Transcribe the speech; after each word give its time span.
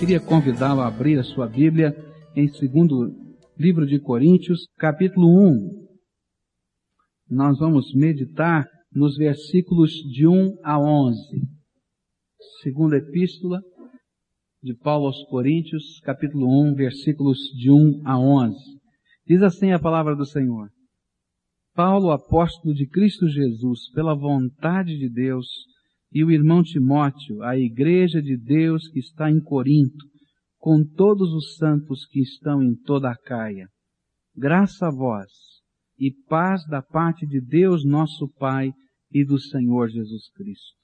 queria 0.00 0.18
convidá-lo 0.18 0.80
a 0.80 0.86
abrir 0.86 1.18
a 1.18 1.22
sua 1.22 1.46
Bíblia 1.46 1.94
em 2.34 2.48
segundo 2.48 3.36
livro 3.58 3.86
de 3.86 4.00
Coríntios, 4.00 4.66
capítulo 4.78 5.28
1. 5.28 5.88
Nós 7.28 7.58
vamos 7.58 7.92
meditar 7.94 8.66
nos 8.90 9.18
versículos 9.18 9.90
de 10.10 10.26
1 10.26 10.56
a 10.64 10.80
11. 10.80 11.18
Segunda 12.62 12.96
epístola 12.96 13.60
de 14.62 14.74
Paulo 14.74 15.08
aos 15.08 15.22
Coríntios, 15.24 16.00
capítulo 16.00 16.46
1, 16.70 16.76
versículos 16.76 17.36
de 17.54 17.70
1 17.70 18.00
a 18.06 18.18
11. 18.18 18.56
Diz 19.26 19.42
assim 19.42 19.72
a 19.72 19.78
palavra 19.78 20.16
do 20.16 20.24
Senhor. 20.24 20.70
Paulo, 21.74 22.10
apóstolo 22.10 22.72
de 22.74 22.88
Cristo 22.88 23.28
Jesus, 23.28 23.90
pela 23.92 24.14
vontade 24.14 24.96
de 24.96 25.10
Deus, 25.10 25.46
e 26.12 26.24
o 26.24 26.30
irmão 26.30 26.62
Timóteo, 26.62 27.42
a 27.42 27.56
igreja 27.56 28.20
de 28.20 28.36
Deus 28.36 28.88
que 28.88 28.98
está 28.98 29.30
em 29.30 29.40
Corinto, 29.40 30.06
com 30.58 30.84
todos 30.84 31.32
os 31.32 31.56
santos 31.56 32.06
que 32.06 32.20
estão 32.20 32.62
em 32.62 32.74
toda 32.74 33.10
a 33.10 33.16
Caia. 33.16 33.66
Graça 34.36 34.88
a 34.88 34.90
vós 34.90 35.30
e 35.98 36.12
paz 36.28 36.66
da 36.66 36.82
parte 36.82 37.26
de 37.26 37.40
Deus 37.40 37.84
nosso 37.84 38.28
Pai 38.38 38.72
e 39.12 39.24
do 39.24 39.38
Senhor 39.38 39.88
Jesus 39.88 40.30
Cristo. 40.32 40.80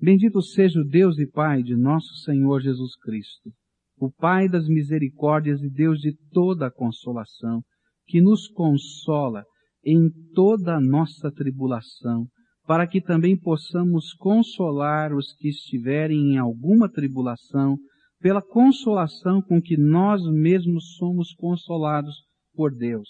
Bendito 0.00 0.42
seja 0.42 0.80
o 0.80 0.84
Deus 0.84 1.18
e 1.18 1.26
Pai 1.26 1.62
de 1.62 1.76
nosso 1.76 2.14
Senhor 2.24 2.60
Jesus 2.60 2.96
Cristo, 2.96 3.50
o 3.96 4.10
Pai 4.10 4.48
das 4.48 4.66
misericórdias 4.66 5.62
e 5.62 5.70
Deus 5.70 5.98
de 5.98 6.14
toda 6.30 6.66
a 6.66 6.72
consolação, 6.72 7.62
que 8.06 8.20
nos 8.20 8.48
consola 8.48 9.44
em 9.84 10.10
toda 10.34 10.76
a 10.76 10.80
nossa 10.80 11.30
tribulação, 11.30 12.26
para 12.66 12.86
que 12.86 13.00
também 13.00 13.36
possamos 13.36 14.14
consolar 14.14 15.14
os 15.14 15.32
que 15.34 15.48
estiverem 15.48 16.32
em 16.32 16.38
alguma 16.38 16.88
tribulação, 16.88 17.76
pela 18.20 18.40
consolação 18.40 19.42
com 19.42 19.60
que 19.60 19.76
nós 19.76 20.22
mesmos 20.32 20.96
somos 20.96 21.34
consolados 21.34 22.14
por 22.54 22.74
Deus. 22.74 23.08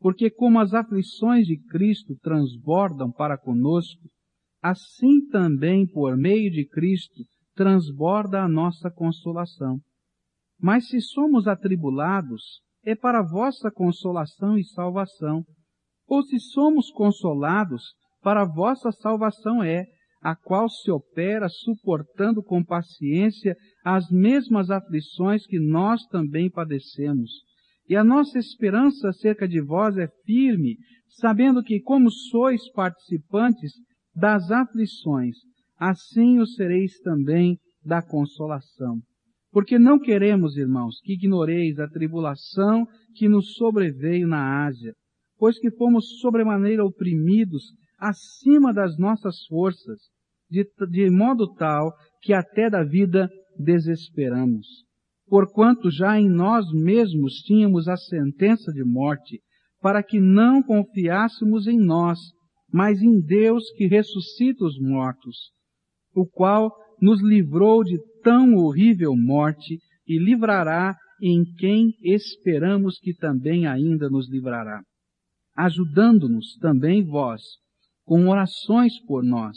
Porque 0.00 0.30
como 0.30 0.58
as 0.58 0.72
aflições 0.72 1.46
de 1.46 1.58
Cristo 1.68 2.16
transbordam 2.22 3.12
para 3.12 3.36
conosco, 3.36 4.08
assim 4.62 5.26
também 5.28 5.86
por 5.86 6.16
meio 6.16 6.50
de 6.50 6.66
Cristo 6.66 7.22
transborda 7.54 8.42
a 8.42 8.48
nossa 8.48 8.90
consolação. 8.90 9.78
Mas 10.58 10.88
se 10.88 11.00
somos 11.00 11.46
atribulados, 11.46 12.62
é 12.84 12.94
para 12.94 13.22
vossa 13.22 13.70
consolação 13.70 14.56
e 14.56 14.64
salvação. 14.64 15.44
Ou 16.06 16.22
se 16.22 16.40
somos 16.40 16.90
consolados, 16.90 17.82
para 18.22 18.42
a 18.42 18.46
vossa 18.46 18.92
salvação 18.92 19.62
é, 19.62 19.84
a 20.22 20.36
qual 20.36 20.68
se 20.68 20.90
opera 20.90 21.48
suportando 21.48 22.42
com 22.42 22.64
paciência 22.64 23.56
as 23.84 24.08
mesmas 24.10 24.70
aflições 24.70 25.44
que 25.46 25.58
nós 25.58 26.06
também 26.06 26.48
padecemos. 26.48 27.30
E 27.88 27.96
a 27.96 28.04
nossa 28.04 28.38
esperança 28.38 29.08
acerca 29.08 29.48
de 29.48 29.60
vós 29.60 29.98
é 29.98 30.06
firme, 30.24 30.76
sabendo 31.08 31.62
que, 31.62 31.80
como 31.80 32.10
sois 32.10 32.70
participantes 32.70 33.72
das 34.14 34.50
aflições, 34.50 35.36
assim 35.76 36.38
o 36.38 36.46
sereis 36.46 36.98
também 37.00 37.58
da 37.84 38.00
consolação. 38.00 39.00
Porque 39.50 39.78
não 39.78 39.98
queremos, 39.98 40.56
irmãos, 40.56 41.00
que 41.02 41.14
ignoreis 41.14 41.78
a 41.80 41.88
tribulação 41.88 42.86
que 43.16 43.28
nos 43.28 43.54
sobreveio 43.54 44.28
na 44.28 44.64
Ásia, 44.64 44.94
pois 45.36 45.58
que 45.58 45.70
fomos 45.72 46.20
sobremaneira 46.20 46.84
oprimidos 46.84 47.64
acima 48.02 48.74
das 48.74 48.98
nossas 48.98 49.46
forças, 49.46 50.00
de, 50.50 50.68
de 50.90 51.08
modo 51.08 51.54
tal 51.54 51.92
que 52.20 52.32
até 52.32 52.68
da 52.68 52.82
vida 52.82 53.30
desesperamos. 53.56 54.66
Porquanto 55.28 55.88
já 55.88 56.18
em 56.18 56.28
nós 56.28 56.66
mesmos 56.72 57.34
tínhamos 57.44 57.86
a 57.86 57.96
sentença 57.96 58.72
de 58.72 58.82
morte, 58.82 59.40
para 59.80 60.02
que 60.02 60.20
não 60.20 60.62
confiássemos 60.62 61.68
em 61.68 61.78
nós, 61.78 62.18
mas 62.72 63.00
em 63.00 63.20
Deus 63.20 63.70
que 63.76 63.86
ressuscita 63.86 64.64
os 64.64 64.80
mortos, 64.80 65.52
o 66.12 66.26
qual 66.26 66.72
nos 67.00 67.22
livrou 67.22 67.84
de 67.84 67.98
tão 68.22 68.54
horrível 68.56 69.14
morte 69.16 69.78
e 70.08 70.18
livrará 70.18 70.96
em 71.22 71.44
quem 71.56 71.94
esperamos 72.02 72.98
que 72.98 73.14
também 73.14 73.66
ainda 73.66 74.10
nos 74.10 74.28
livrará, 74.28 74.82
ajudando-nos 75.56 76.56
também 76.60 77.04
vós 77.04 77.40
com 78.12 78.28
orações 78.28 79.00
por 79.06 79.24
nós, 79.24 79.56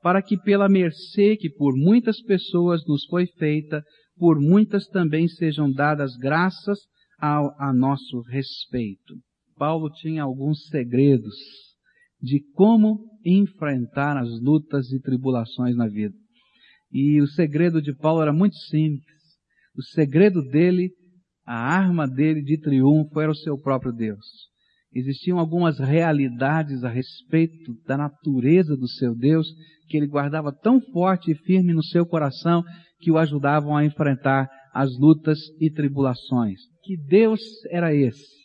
para 0.00 0.22
que 0.22 0.36
pela 0.36 0.68
mercê 0.68 1.36
que 1.36 1.50
por 1.50 1.74
muitas 1.76 2.22
pessoas 2.22 2.86
nos 2.86 3.04
foi 3.06 3.26
feita, 3.26 3.82
por 4.16 4.40
muitas 4.40 4.86
também 4.86 5.26
sejam 5.26 5.68
dadas 5.68 6.14
graças 6.16 6.78
ao, 7.20 7.52
a 7.60 7.72
nosso 7.72 8.20
respeito. 8.20 9.16
Paulo 9.56 9.90
tinha 9.90 10.22
alguns 10.22 10.68
segredos 10.68 11.34
de 12.22 12.40
como 12.54 13.00
enfrentar 13.26 14.16
as 14.16 14.28
lutas 14.40 14.92
e 14.92 15.00
tribulações 15.00 15.74
na 15.74 15.88
vida. 15.88 16.14
E 16.92 17.20
o 17.20 17.26
segredo 17.26 17.82
de 17.82 17.92
Paulo 17.92 18.22
era 18.22 18.32
muito 18.32 18.54
simples. 18.70 19.18
O 19.76 19.82
segredo 19.82 20.40
dele, 20.40 20.92
a 21.44 21.56
arma 21.56 22.06
dele 22.06 22.42
de 22.44 22.60
triunfo 22.60 23.20
era 23.20 23.32
o 23.32 23.34
seu 23.34 23.58
próprio 23.60 23.92
Deus 23.92 24.24
existiam 24.94 25.38
algumas 25.38 25.78
realidades 25.78 26.82
a 26.84 26.88
respeito 26.88 27.74
da 27.86 27.96
natureza 27.96 28.76
do 28.76 28.88
seu 28.88 29.14
Deus 29.14 29.46
que 29.88 29.96
ele 29.96 30.06
guardava 30.06 30.52
tão 30.52 30.80
forte 30.92 31.30
e 31.30 31.34
firme 31.34 31.72
no 31.72 31.82
seu 31.82 32.06
coração 32.06 32.62
que 33.00 33.10
o 33.10 33.18
ajudavam 33.18 33.76
a 33.76 33.84
enfrentar 33.84 34.48
as 34.74 34.90
lutas 34.98 35.38
e 35.60 35.70
tribulações. 35.70 36.60
Que 36.82 36.96
Deus 36.96 37.40
era 37.70 37.94
esse? 37.94 38.38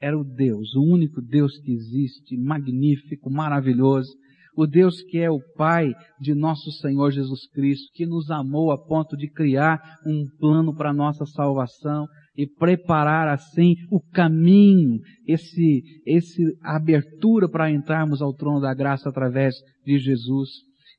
Era 0.00 0.18
o 0.18 0.24
Deus, 0.24 0.74
o 0.74 0.82
único 0.82 1.20
Deus 1.20 1.58
que 1.58 1.72
existe, 1.72 2.36
magnífico, 2.36 3.30
maravilhoso, 3.30 4.10
o 4.56 4.66
Deus 4.66 5.02
que 5.02 5.18
é 5.18 5.30
o 5.30 5.40
Pai 5.56 5.92
de 6.20 6.34
nosso 6.34 6.70
Senhor 6.80 7.10
Jesus 7.10 7.48
Cristo, 7.52 7.90
que 7.94 8.06
nos 8.06 8.30
amou 8.30 8.70
a 8.70 8.78
ponto 8.78 9.16
de 9.16 9.30
criar 9.30 9.80
um 10.06 10.24
plano 10.38 10.74
para 10.74 10.90
a 10.90 10.94
nossa 10.94 11.24
salvação, 11.26 12.06
e 12.38 12.46
preparar 12.46 13.26
assim 13.26 13.74
o 13.90 14.00
caminho, 14.00 15.00
esse, 15.26 15.82
esse 16.06 16.40
abertura 16.62 17.48
para 17.48 17.68
entrarmos 17.68 18.22
ao 18.22 18.32
trono 18.32 18.60
da 18.60 18.72
graça 18.72 19.08
através 19.08 19.56
de 19.84 19.98
Jesus. 19.98 20.48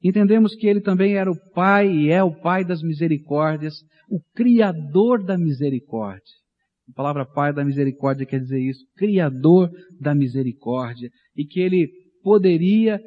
Entendemos 0.04 0.54
que 0.54 0.68
ele 0.68 0.82
também 0.82 1.16
era 1.16 1.32
o 1.32 1.52
Pai 1.54 1.90
e 1.90 2.10
é 2.10 2.22
o 2.22 2.36
Pai 2.42 2.66
das 2.66 2.84
misericórdias, 2.84 3.76
o 4.10 4.20
Criador 4.36 5.24
da 5.24 5.38
misericórdia. 5.38 6.36
A 6.90 6.94
palavra 6.94 7.26
Pai 7.26 7.54
da 7.54 7.64
misericórdia 7.64 8.26
quer 8.26 8.40
dizer 8.40 8.60
isso, 8.60 8.84
Criador 8.98 9.72
da 9.98 10.14
misericórdia, 10.14 11.10
e 11.38 11.46
que 11.46 11.62
ele 11.62 11.88
poderia 12.22 13.00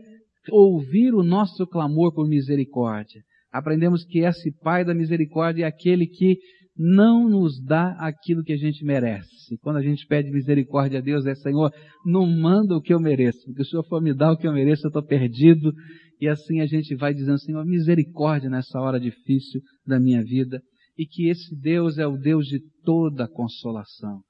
ouvir 0.50 1.12
o 1.12 1.22
nosso 1.22 1.66
clamor 1.66 2.14
por 2.14 2.26
misericórdia. 2.26 3.20
Aprendemos 3.52 4.06
que 4.06 4.20
esse 4.20 4.50
Pai 4.62 4.86
da 4.86 4.94
misericórdia 4.94 5.64
é 5.64 5.68
aquele 5.68 6.06
que 6.06 6.38
não 6.76 7.28
nos 7.28 7.62
dá 7.62 7.92
aquilo 7.98 8.42
que 8.42 8.52
a 8.52 8.56
gente 8.56 8.84
merece. 8.84 9.58
Quando 9.60 9.76
a 9.76 9.82
gente 9.82 10.06
pede 10.06 10.30
misericórdia 10.30 10.98
a 10.98 11.02
Deus, 11.02 11.26
é 11.26 11.34
Senhor, 11.34 11.70
não 12.04 12.26
manda 12.26 12.74
o 12.74 12.80
que 12.80 12.94
eu 12.94 13.00
mereço, 13.00 13.44
porque 13.46 13.62
se 13.62 13.68
o 13.68 13.70
Senhor 13.70 13.88
for 13.88 14.02
me 14.02 14.14
dar 14.14 14.32
o 14.32 14.36
que 14.36 14.46
eu 14.46 14.52
mereço, 14.52 14.86
eu 14.86 14.88
estou 14.88 15.04
perdido. 15.04 15.72
E 16.20 16.28
assim 16.28 16.60
a 16.60 16.66
gente 16.66 16.94
vai 16.94 17.12
dizendo, 17.12 17.38
Senhor, 17.38 17.64
misericórdia 17.64 18.48
nessa 18.48 18.80
hora 18.80 18.98
difícil 18.98 19.60
da 19.86 20.00
minha 20.00 20.22
vida. 20.22 20.62
E 20.96 21.06
que 21.06 21.28
esse 21.28 21.54
Deus 21.58 21.98
é 21.98 22.06
o 22.06 22.16
Deus 22.16 22.46
de 22.46 22.60
toda 22.84 23.28
consolação. 23.28 24.20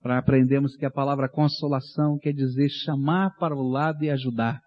Para 0.00 0.18
aprendermos 0.18 0.76
que 0.76 0.86
a 0.86 0.90
palavra 0.90 1.28
consolação 1.28 2.18
quer 2.18 2.32
dizer 2.32 2.68
chamar 2.68 3.36
para 3.38 3.54
o 3.54 3.62
lado 3.62 4.02
e 4.04 4.10
ajudar. 4.10 4.60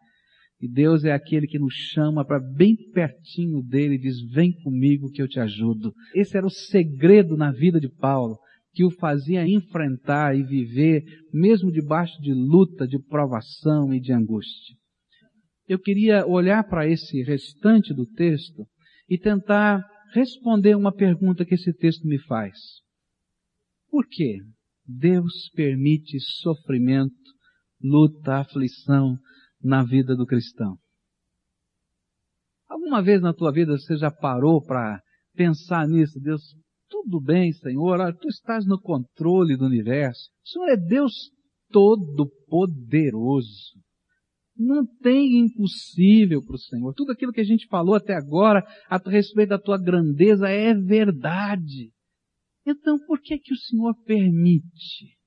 E 0.62 0.68
Deus 0.68 1.04
é 1.04 1.12
aquele 1.12 1.48
que 1.48 1.60
nos 1.60 1.74
chama 1.74 2.26
para 2.26 2.40
bem 2.40 2.76
pertinho 2.94 3.62
dele 3.62 3.96
e 3.96 4.00
diz: 4.00 4.22
Vem 4.32 4.54
comigo 4.64 5.12
que 5.12 5.22
eu 5.22 5.28
te 5.28 5.40
ajudo. 5.40 5.94
Esse 6.14 6.38
era 6.38 6.46
o 6.46 6.50
segredo 6.50 7.36
na 7.36 7.52
vida 7.52 7.80
de 7.80 7.90
Paulo, 7.90 8.38
que 8.72 8.84
o 8.84 8.92
fazia 8.92 9.48
enfrentar 9.48 10.38
e 10.38 10.44
viver, 10.44 11.04
mesmo 11.34 11.72
debaixo 11.72 12.20
de 12.22 12.34
luta, 12.34 12.88
de 12.88 13.00
provação 13.00 13.94
e 13.94 14.00
de 14.00 14.14
angústia. 14.14 14.76
Eu 15.68 15.80
queria 15.80 16.26
olhar 16.26 16.64
para 16.68 16.88
esse 16.88 17.22
restante 17.24 17.94
do 17.94 18.06
texto 18.06 18.66
e 19.10 19.18
tentar 19.18 19.84
responder 20.14 20.76
uma 20.76 20.94
pergunta 20.94 21.46
que 21.46 21.56
esse 21.56 21.74
texto 21.74 22.08
me 22.08 22.20
faz. 22.20 22.58
Por 23.90 24.08
que 24.08 24.40
Deus 24.86 25.50
permite 25.54 26.20
sofrimento, 26.20 27.14
luta, 27.82 28.38
aflição, 28.38 29.18
na 29.66 29.84
vida 29.84 30.16
do 30.16 30.28
cristão. 30.28 30.78
Alguma 32.70 33.02
vez 33.02 33.22
na 33.22 33.34
tua 33.34 33.52
vida 33.52 33.78
você 33.78 33.98
já 33.98 34.12
parou 34.12 34.64
para 34.64 35.02
pensar 35.34 35.88
nisso? 35.88 36.20
Deus, 36.20 36.42
tudo 36.88 37.20
bem, 37.20 37.52
Senhor, 37.52 38.16
tu 38.18 38.28
estás 38.28 38.66
no 38.66 38.80
controle 38.80 39.58
do 39.58 39.66
universo. 39.66 40.30
O 40.46 40.50
Senhor 40.50 40.70
é 40.70 40.78
Deus 40.78 41.14
todo-poderoso. 41.70 43.82
Não 44.56 44.86
tem 45.02 45.40
impossível 45.40 46.42
para 46.46 46.56
o 46.56 46.60
Senhor. 46.60 46.94
Tudo 46.94 47.12
aquilo 47.12 47.34
que 47.34 47.42
a 47.42 47.46
gente 47.46 47.68
falou 47.68 47.96
até 47.96 48.14
agora 48.14 48.64
a 48.88 48.98
respeito 49.10 49.50
da 49.50 49.60
tua 49.60 49.78
grandeza 49.78 50.48
é 50.48 50.74
verdade. 50.74 51.92
Então, 52.66 52.98
por 53.06 53.20
que 53.20 53.38
que 53.38 53.54
o 53.54 53.58
Senhor 53.58 53.94
permite 54.06 55.18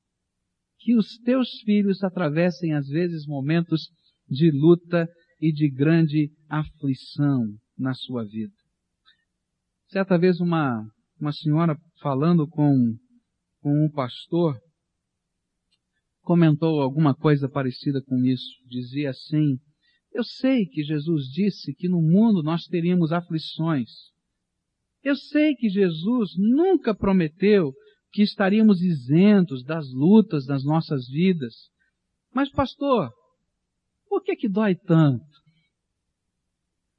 que 0.78 0.96
os 0.96 1.18
teus 1.18 1.60
filhos 1.64 2.02
atravessem 2.02 2.72
às 2.72 2.88
vezes 2.88 3.26
momentos 3.26 3.90
de 4.28 4.50
luta 4.50 5.08
e 5.40 5.52
de 5.52 5.70
grande 5.70 6.30
aflição 6.48 7.46
na 7.76 7.94
sua 7.94 8.24
vida? 8.24 8.54
Certa 9.88 10.18
vez 10.18 10.40
uma 10.40 10.84
uma 11.20 11.32
senhora 11.32 11.76
falando 12.00 12.46
com 12.46 12.94
com 13.60 13.84
um 13.84 13.90
pastor 13.90 14.56
comentou 16.28 16.82
alguma 16.82 17.14
coisa 17.14 17.48
parecida 17.48 18.02
com 18.02 18.22
isso. 18.22 18.52
Dizia 18.66 19.10
assim: 19.10 19.56
Eu 20.12 20.22
sei 20.22 20.66
que 20.66 20.82
Jesus 20.82 21.24
disse 21.32 21.74
que 21.74 21.88
no 21.88 22.02
mundo 22.02 22.42
nós 22.42 22.64
teríamos 22.66 23.12
aflições. 23.12 23.88
Eu 25.02 25.16
sei 25.16 25.54
que 25.54 25.70
Jesus 25.70 26.32
nunca 26.36 26.94
prometeu 26.94 27.72
que 28.12 28.22
estaríamos 28.22 28.82
isentos 28.82 29.64
das 29.64 29.90
lutas 29.90 30.44
das 30.44 30.62
nossas 30.64 31.08
vidas. 31.08 31.54
Mas, 32.34 32.50
pastor, 32.50 33.10
por 34.08 34.22
que 34.22 34.36
que 34.36 34.48
dói 34.48 34.74
tanto? 34.74 35.24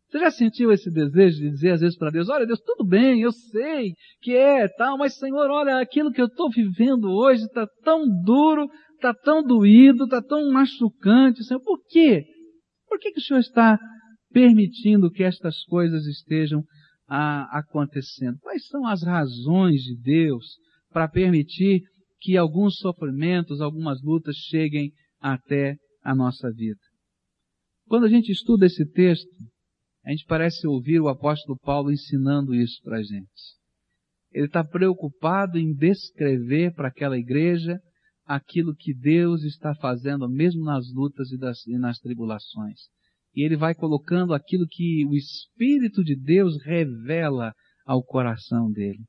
Você 0.09 0.19
já 0.19 0.31
sentiu 0.31 0.71
esse 0.71 0.89
desejo 0.89 1.37
de 1.37 1.51
dizer 1.51 1.71
às 1.71 1.81
vezes 1.81 1.97
para 1.97 2.09
Deus, 2.09 2.29
olha 2.29 2.45
Deus, 2.45 2.59
tudo 2.61 2.83
bem, 2.83 3.21
eu 3.21 3.31
sei 3.31 3.93
que 4.21 4.35
é 4.35 4.67
tal, 4.67 4.97
mas 4.97 5.15
Senhor, 5.15 5.51
olha, 5.51 5.79
aquilo 5.79 6.11
que 6.11 6.19
eu 6.19 6.25
estou 6.25 6.49
vivendo 6.49 7.11
hoje 7.11 7.43
está 7.43 7.67
tão 7.83 8.05
duro, 8.23 8.67
está 8.95 9.13
tão 9.13 9.43
doído, 9.43 10.05
está 10.05 10.19
tão 10.19 10.51
machucante, 10.51 11.43
Senhor, 11.43 11.61
por 11.61 11.79
quê? 11.87 12.25
Por 12.87 12.97
que, 12.97 13.11
que 13.11 13.19
o 13.19 13.23
Senhor 13.23 13.39
está 13.39 13.77
permitindo 14.31 15.11
que 15.11 15.23
estas 15.23 15.63
coisas 15.65 16.07
estejam 16.07 16.63
a, 17.07 17.59
acontecendo? 17.59 18.39
Quais 18.39 18.65
são 18.67 18.87
as 18.87 19.03
razões 19.03 19.81
de 19.81 19.95
Deus 20.01 20.57
para 20.91 21.07
permitir 21.07 21.83
que 22.19 22.35
alguns 22.35 22.77
sofrimentos, 22.79 23.61
algumas 23.61 24.01
lutas 24.01 24.35
cheguem 24.35 24.91
até 25.21 25.75
a 26.03 26.15
nossa 26.15 26.51
vida? 26.51 26.79
Quando 27.89 28.05
a 28.05 28.09
gente 28.09 28.31
estuda 28.31 28.67
esse 28.67 28.85
texto, 28.85 29.35
a 30.05 30.11
gente 30.11 30.23
parece 30.27 30.67
ouvir 30.67 31.01
o 31.01 31.07
apóstolo 31.07 31.57
Paulo 31.57 31.91
ensinando 31.91 32.53
isso 32.53 32.79
para 32.83 32.99
a 32.99 33.01
gente. 33.01 33.57
Ele 34.31 34.45
está 34.45 34.63
preocupado 34.63 35.57
em 35.57 35.73
descrever 35.73 36.71
para 36.75 36.89
aquela 36.89 37.17
igreja 37.17 37.81
aquilo 38.23 38.75
que 38.75 38.93
Deus 38.93 39.43
está 39.43 39.73
fazendo, 39.73 40.29
mesmo 40.29 40.63
nas 40.63 40.85
lutas 40.93 41.31
e, 41.31 41.37
das, 41.37 41.65
e 41.65 41.79
nas 41.79 41.97
tribulações. 41.97 42.79
E 43.35 43.43
ele 43.43 43.57
vai 43.57 43.73
colocando 43.73 44.35
aquilo 44.35 44.67
que 44.69 45.03
o 45.07 45.15
Espírito 45.15 46.03
de 46.03 46.15
Deus 46.15 46.61
revela 46.63 47.55
ao 47.87 48.03
coração 48.03 48.71
dele. 48.71 49.03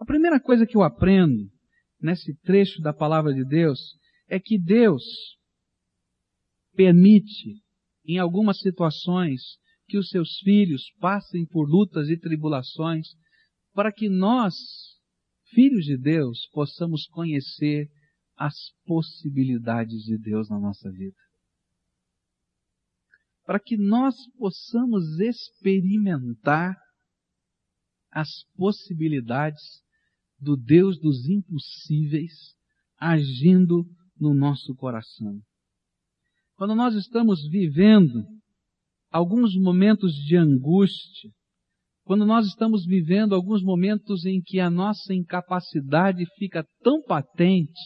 A 0.00 0.04
primeira 0.04 0.40
coisa 0.40 0.66
que 0.66 0.76
eu 0.76 0.82
aprendo 0.82 1.48
nesse 2.00 2.34
trecho 2.40 2.82
da 2.82 2.92
palavra 2.92 3.32
de 3.32 3.44
Deus 3.44 3.78
é 4.28 4.40
que 4.40 4.58
Deus 4.58 5.04
permite, 6.74 7.62
em 8.06 8.18
algumas 8.18 8.58
situações, 8.60 9.42
que 9.88 9.98
os 9.98 10.08
seus 10.08 10.38
filhos 10.40 10.90
passem 11.00 11.46
por 11.46 11.68
lutas 11.68 12.08
e 12.08 12.18
tribulações, 12.18 13.08
para 13.72 13.92
que 13.92 14.08
nós, 14.08 14.54
filhos 15.50 15.84
de 15.84 15.96
Deus, 15.96 16.48
possamos 16.52 17.06
conhecer 17.06 17.88
as 18.36 18.54
possibilidades 18.84 20.02
de 20.02 20.18
Deus 20.18 20.48
na 20.48 20.58
nossa 20.58 20.90
vida. 20.90 21.16
Para 23.44 23.60
que 23.60 23.76
nós 23.76 24.14
possamos 24.36 25.18
experimentar 25.20 26.76
as 28.10 28.44
possibilidades 28.56 29.62
do 30.38 30.56
Deus 30.56 30.98
dos 30.98 31.28
impossíveis 31.28 32.56
agindo 32.98 33.84
no 34.18 34.34
nosso 34.34 34.74
coração. 34.74 35.40
Quando 36.56 36.74
nós 36.74 36.94
estamos 36.94 37.46
vivendo 37.50 38.24
alguns 39.10 39.54
momentos 39.54 40.12
de 40.14 40.36
angústia, 40.36 41.30
quando 42.02 42.24
nós 42.24 42.46
estamos 42.46 42.86
vivendo 42.86 43.34
alguns 43.34 43.62
momentos 43.62 44.24
em 44.24 44.40
que 44.40 44.58
a 44.58 44.70
nossa 44.70 45.12
incapacidade 45.12 46.24
fica 46.38 46.64
tão 46.82 47.02
patente, 47.02 47.80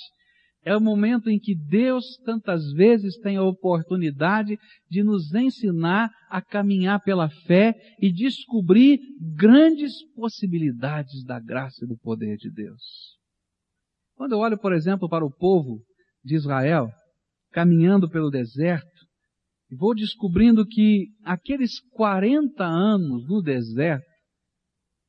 é 0.63 0.77
o 0.77 0.81
momento 0.81 1.29
em 1.31 1.39
que 1.39 1.55
Deus 1.57 2.05
tantas 2.25 2.71
vezes 2.73 3.19
tem 3.19 3.37
a 3.37 3.43
oportunidade 3.43 4.57
de 4.89 5.03
nos 5.03 5.35
ensinar 5.35 6.11
a 6.29 6.41
caminhar 6.41 7.03
pela 7.03 7.29
fé 7.47 7.75
e 8.01 8.13
descobrir 8.13 9.01
grandes 9.35 9.93
possibilidades 10.15 11.25
da 11.25 11.41
graça 11.41 11.85
e 11.85 11.89
do 11.89 11.97
poder 11.97 12.37
de 12.37 12.53
Deus. 12.53 13.19
Quando 14.15 14.33
eu 14.33 14.39
olho, 14.39 14.59
por 14.59 14.73
exemplo, 14.75 15.09
para 15.09 15.25
o 15.25 15.35
povo 15.35 15.81
de 16.23 16.37
Israel, 16.37 16.91
caminhando 17.52 18.08
pelo 18.08 18.31
deserto, 18.31 18.88
vou 19.79 19.94
descobrindo 19.94 20.67
que 20.67 21.08
aqueles 21.25 21.81
40 21.93 22.64
anos 22.64 23.29
no 23.29 23.43
deserto 23.43 24.11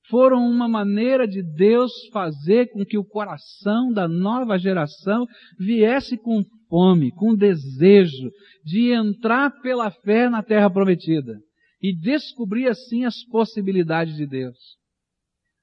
foram 0.10 0.46
uma 0.46 0.68
maneira 0.68 1.28
de 1.28 1.42
Deus 1.42 1.92
fazer 2.12 2.70
com 2.72 2.84
que 2.84 2.98
o 2.98 3.06
coração 3.06 3.92
da 3.94 4.08
nova 4.08 4.58
geração 4.58 5.26
viesse 5.58 6.18
com 6.18 6.44
fome, 6.68 7.12
com 7.12 7.36
desejo 7.36 8.30
de 8.64 8.92
entrar 8.92 9.52
pela 9.62 9.90
fé 9.90 10.30
na 10.30 10.44
terra 10.44 10.70
prometida 10.70 11.40
e 11.82 11.96
descobrir 11.96 12.68
assim 12.68 13.06
as 13.06 13.24
possibilidades 13.26 14.16
de 14.16 14.28
Deus. 14.28 14.58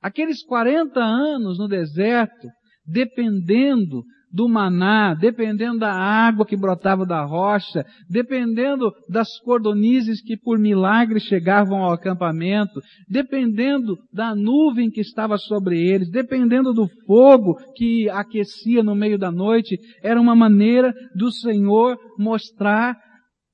Aqueles 0.00 0.42
40 0.44 1.00
anos 1.00 1.58
no 1.58 1.69
deserto, 1.69 2.48
dependendo 2.86 4.02
do 4.32 4.48
maná, 4.48 5.14
dependendo 5.14 5.78
da 5.78 5.92
água 5.92 6.46
que 6.46 6.56
brotava 6.56 7.06
da 7.06 7.25
rocha, 7.25 7.84
dependendo 8.08 8.92
das 9.08 9.38
cordonizes 9.40 10.22
que 10.22 10.36
por 10.36 10.58
milagre 10.58 11.20
chegavam 11.20 11.82
ao 11.82 11.92
acampamento, 11.92 12.80
dependendo 13.08 13.96
da 14.12 14.34
nuvem 14.34 14.90
que 14.90 15.00
estava 15.00 15.38
sobre 15.38 15.80
eles, 15.80 16.10
dependendo 16.10 16.72
do 16.72 16.88
fogo 17.06 17.56
que 17.75 18.08
aquecia 18.10 18.82
no 18.82 18.94
meio 18.94 19.19
da 19.19 19.30
noite, 19.30 19.78
era 20.02 20.20
uma 20.20 20.36
maneira 20.36 20.92
do 21.14 21.30
Senhor 21.32 21.96
mostrar 22.19 22.96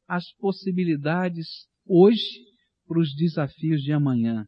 as 0.08 0.24
possibilidades 0.38 1.46
hoje 1.86 2.44
para 2.86 3.00
os 3.00 3.14
desafios 3.14 3.80
de 3.80 3.92
amanhã. 3.92 4.44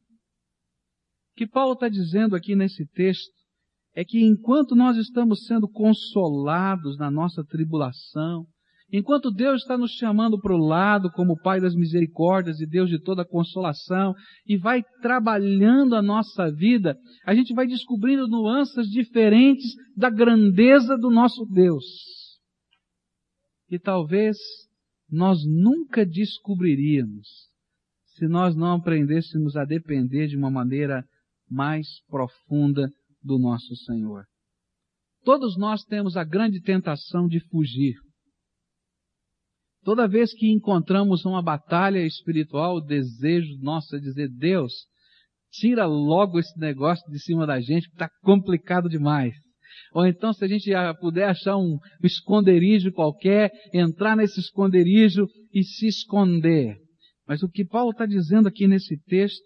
O 1.32 1.36
que 1.36 1.46
Paulo 1.46 1.74
está 1.74 1.88
dizendo 1.88 2.34
aqui 2.34 2.54
nesse 2.54 2.86
texto 2.92 3.35
é 3.96 4.04
que 4.04 4.22
enquanto 4.22 4.76
nós 4.76 4.98
estamos 4.98 5.46
sendo 5.46 5.66
consolados 5.66 6.98
na 6.98 7.10
nossa 7.10 7.42
tribulação, 7.42 8.44
enquanto 8.92 9.30
Deus 9.30 9.62
está 9.62 9.78
nos 9.78 9.92
chamando 9.92 10.38
para 10.38 10.54
o 10.54 10.58
lado 10.58 11.10
como 11.12 11.40
Pai 11.40 11.62
das 11.62 11.74
misericórdias 11.74 12.60
e 12.60 12.66
Deus 12.66 12.90
de 12.90 13.00
toda 13.00 13.24
consolação, 13.24 14.14
e 14.46 14.58
vai 14.58 14.82
trabalhando 15.00 15.96
a 15.96 16.02
nossa 16.02 16.52
vida, 16.52 16.94
a 17.24 17.34
gente 17.34 17.54
vai 17.54 17.66
descobrindo 17.66 18.28
nuances 18.28 18.86
diferentes 18.88 19.74
da 19.96 20.10
grandeza 20.10 20.98
do 20.98 21.10
nosso 21.10 21.46
Deus. 21.46 21.84
E 23.70 23.78
talvez 23.78 24.36
nós 25.10 25.38
nunca 25.46 26.04
descobriríamos 26.04 27.26
se 28.08 28.28
nós 28.28 28.54
não 28.54 28.74
aprendêssemos 28.74 29.56
a 29.56 29.64
depender 29.64 30.26
de 30.26 30.36
uma 30.36 30.50
maneira 30.50 31.02
mais 31.50 31.86
profunda 32.10 32.90
do 33.26 33.38
nosso 33.38 33.74
Senhor. 33.76 34.24
Todos 35.24 35.58
nós 35.58 35.82
temos 35.82 36.16
a 36.16 36.22
grande 36.24 36.60
tentação 36.62 37.26
de 37.26 37.40
fugir. 37.48 37.94
Toda 39.82 40.08
vez 40.08 40.32
que 40.32 40.50
encontramos 40.50 41.24
uma 41.24 41.42
batalha 41.42 42.04
espiritual, 42.04 42.76
o 42.76 42.80
desejo 42.80 43.56
nosso 43.60 43.94
é 43.96 43.98
dizer, 43.98 44.28
Deus, 44.28 44.72
tira 45.50 45.86
logo 45.86 46.38
esse 46.38 46.58
negócio 46.58 47.08
de 47.10 47.18
cima 47.20 47.46
da 47.46 47.60
gente, 47.60 47.88
que 47.88 47.94
está 47.94 48.08
complicado 48.22 48.88
demais. 48.88 49.34
Ou 49.92 50.06
então, 50.06 50.32
se 50.32 50.44
a 50.44 50.48
gente 50.48 50.70
puder 51.00 51.28
achar 51.28 51.56
um 51.56 51.78
esconderijo 52.02 52.92
qualquer, 52.92 53.50
entrar 53.72 54.16
nesse 54.16 54.40
esconderijo 54.40 55.26
e 55.52 55.62
se 55.62 55.86
esconder. 55.86 56.76
Mas 57.26 57.42
o 57.42 57.48
que 57.48 57.64
Paulo 57.64 57.90
está 57.90 58.06
dizendo 58.06 58.48
aqui 58.48 58.66
nesse 58.66 58.96
texto 59.04 59.44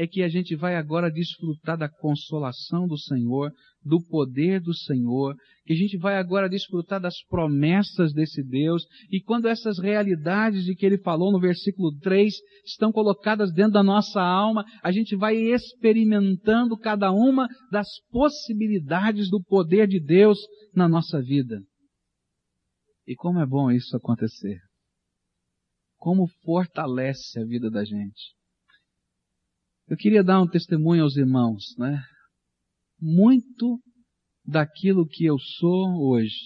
é 0.00 0.06
que 0.06 0.22
a 0.22 0.28
gente 0.30 0.56
vai 0.56 0.76
agora 0.76 1.12
desfrutar 1.12 1.76
da 1.76 1.86
consolação 1.86 2.86
do 2.86 2.96
Senhor, 2.96 3.52
do 3.84 4.02
poder 4.02 4.58
do 4.58 4.72
Senhor, 4.72 5.36
que 5.66 5.74
a 5.74 5.76
gente 5.76 5.98
vai 5.98 6.16
agora 6.16 6.48
desfrutar 6.48 6.98
das 6.98 7.22
promessas 7.28 8.14
desse 8.14 8.42
Deus, 8.42 8.82
e 9.10 9.20
quando 9.20 9.46
essas 9.46 9.78
realidades 9.78 10.64
de 10.64 10.74
que 10.74 10.86
ele 10.86 10.96
falou 10.96 11.30
no 11.30 11.38
versículo 11.38 11.94
3 11.98 12.32
estão 12.64 12.90
colocadas 12.90 13.52
dentro 13.52 13.72
da 13.72 13.82
nossa 13.82 14.22
alma, 14.22 14.64
a 14.82 14.90
gente 14.90 15.14
vai 15.14 15.36
experimentando 15.36 16.78
cada 16.78 17.12
uma 17.12 17.46
das 17.70 17.86
possibilidades 18.10 19.28
do 19.28 19.38
poder 19.42 19.86
de 19.86 20.02
Deus 20.02 20.38
na 20.74 20.88
nossa 20.88 21.20
vida. 21.20 21.60
E 23.06 23.14
como 23.14 23.38
é 23.38 23.46
bom 23.46 23.70
isso 23.70 23.94
acontecer. 23.94 24.58
como 25.98 26.26
fortalece 26.42 27.38
a 27.38 27.44
vida 27.44 27.70
da 27.70 27.84
gente. 27.84 28.39
Eu 29.90 29.96
queria 29.96 30.22
dar 30.22 30.40
um 30.40 30.46
testemunho 30.46 31.02
aos 31.02 31.16
irmãos, 31.16 31.74
né? 31.76 32.00
Muito 33.00 33.82
daquilo 34.46 35.04
que 35.04 35.24
eu 35.24 35.36
sou 35.36 36.08
hoje, 36.08 36.38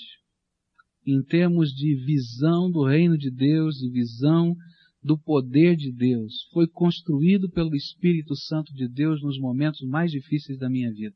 em 1.07 1.23
termos 1.23 1.69
de 1.69 1.95
visão 2.07 2.71
do 2.71 2.87
reino 2.87 3.19
de 3.19 3.31
Deus 3.31 3.83
e 3.83 3.91
visão 3.91 4.57
do 5.03 5.19
poder 5.19 5.77
de 5.77 5.93
Deus, 5.93 6.49
foi 6.55 6.67
construído 6.67 7.51
pelo 7.51 7.77
Espírito 7.77 8.35
Santo 8.35 8.73
de 8.73 8.89
Deus 8.89 9.23
nos 9.23 9.39
momentos 9.39 9.87
mais 9.87 10.11
difíceis 10.11 10.59
da 10.59 10.71
minha 10.71 10.91
vida. 10.91 11.15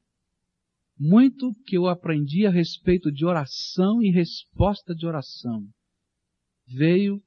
Muito 0.99 1.54
que 1.64 1.78
eu 1.78 1.87
aprendi 1.87 2.44
a 2.44 2.50
respeito 2.50 3.11
de 3.11 3.25
oração 3.25 4.02
e 4.02 4.11
resposta 4.11 4.94
de 4.94 5.06
oração 5.06 5.66
veio 6.66 7.23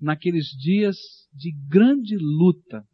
naqueles 0.00 0.46
dias 0.46 0.96
de 1.32 1.52
grande 1.68 2.16
luta 2.16 2.84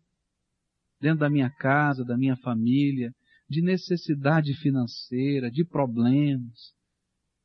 dentro 1.04 1.18
da 1.18 1.28
minha 1.28 1.50
casa, 1.50 2.02
da 2.02 2.16
minha 2.16 2.34
família, 2.38 3.12
de 3.46 3.60
necessidade 3.60 4.54
financeira, 4.54 5.50
de 5.50 5.62
problemas. 5.62 6.72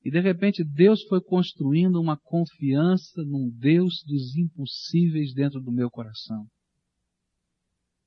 E 0.02 0.10
de 0.10 0.22
repente 0.22 0.64
Deus 0.64 1.04
foi 1.10 1.22
construindo 1.22 2.00
uma 2.00 2.18
confiança 2.18 3.22
num 3.26 3.50
Deus 3.50 4.02
dos 4.08 4.34
impossíveis 4.38 5.34
dentro 5.34 5.60
do 5.60 5.74
meu 5.74 5.90
coração. 5.90 6.48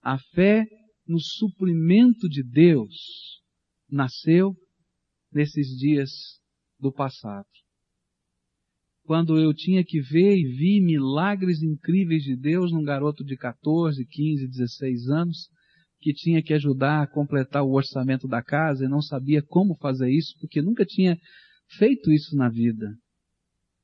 A 0.01 0.19
fé 0.35 0.65
no 1.07 1.21
suprimento 1.21 2.31
de 2.31 2.43
Deus 2.43 3.43
nasceu 3.91 4.55
nesses 5.31 5.67
dias 5.77 6.11
do 6.81 6.91
passado 6.91 7.62
quando 9.05 9.39
eu 9.39 9.53
tinha 9.53 9.85
que 9.85 10.01
ver 10.01 10.37
e 10.37 10.45
vi 10.45 10.81
milagres 10.81 11.63
incríveis 11.63 12.23
de 12.23 12.37
Deus 12.37 12.73
num 12.73 12.85
garoto 12.85 13.25
de 13.25 13.37
14, 13.37 14.05
15, 14.07 14.47
16 14.47 15.09
anos, 15.09 15.49
que 16.01 16.13
tinha 16.13 16.43
que 16.43 16.53
ajudar 16.55 17.03
a 17.03 17.07
completar 17.07 17.63
o 17.63 17.73
orçamento 17.73 18.27
da 18.27 18.43
casa 18.43 18.85
e 18.85 18.89
não 18.89 19.01
sabia 19.01 19.43
como 19.43 19.77
fazer 19.77 20.11
isso, 20.11 20.35
porque 20.41 20.61
nunca 20.61 20.85
tinha 20.85 21.17
feito 21.79 22.11
isso 22.11 22.37
na 22.37 22.49
vida. 22.49 22.95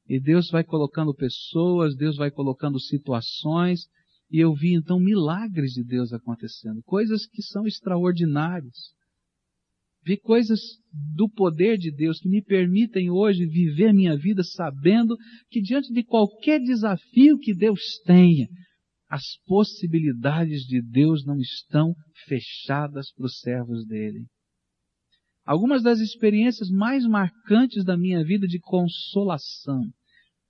E 0.09 0.19
Deus 0.21 0.51
vai 0.51 0.65
colocando 0.65 1.15
pessoas, 1.15 1.95
Deus 1.95 2.17
vai 2.17 2.31
colocando 2.31 2.81
situações, 2.81 3.87
e 4.31 4.39
eu 4.39 4.55
vi 4.55 4.75
então 4.75 4.99
milagres 4.99 5.73
de 5.73 5.85
Deus 5.85 6.13
acontecendo, 6.13 6.83
coisas 6.83 7.27
que 7.27 7.43
são 7.43 7.67
extraordinárias. 7.67 8.93
Vi 10.05 10.17
coisas 10.19 10.61
do 11.15 11.29
poder 11.29 11.77
de 11.77 11.91
Deus 11.91 12.19
que 12.21 12.29
me 12.29 12.43
permitem 12.43 13.11
hoje 13.11 13.47
viver 13.47 13.93
minha 13.93 14.17
vida 14.17 14.43
sabendo 14.43 15.17
que 15.51 15.61
diante 15.61 15.93
de 15.93 16.03
qualquer 16.03 16.61
desafio 16.61 17.39
que 17.39 17.55
Deus 17.55 17.99
tenha, 18.05 18.49
as 19.09 19.37
possibilidades 19.47 20.63
de 20.63 20.83
Deus 20.83 21.25
não 21.25 21.39
estão 21.39 21.95
fechadas 22.27 23.13
para 23.13 23.27
os 23.27 23.39
servos 23.41 23.87
dele. 23.87 24.27
Algumas 25.45 25.83
das 25.83 25.99
experiências 25.99 26.69
mais 26.69 27.07
marcantes 27.07 27.83
da 27.83 27.97
minha 27.97 28.23
vida 28.23 28.47
de 28.47 28.59
consolação, 28.59 29.81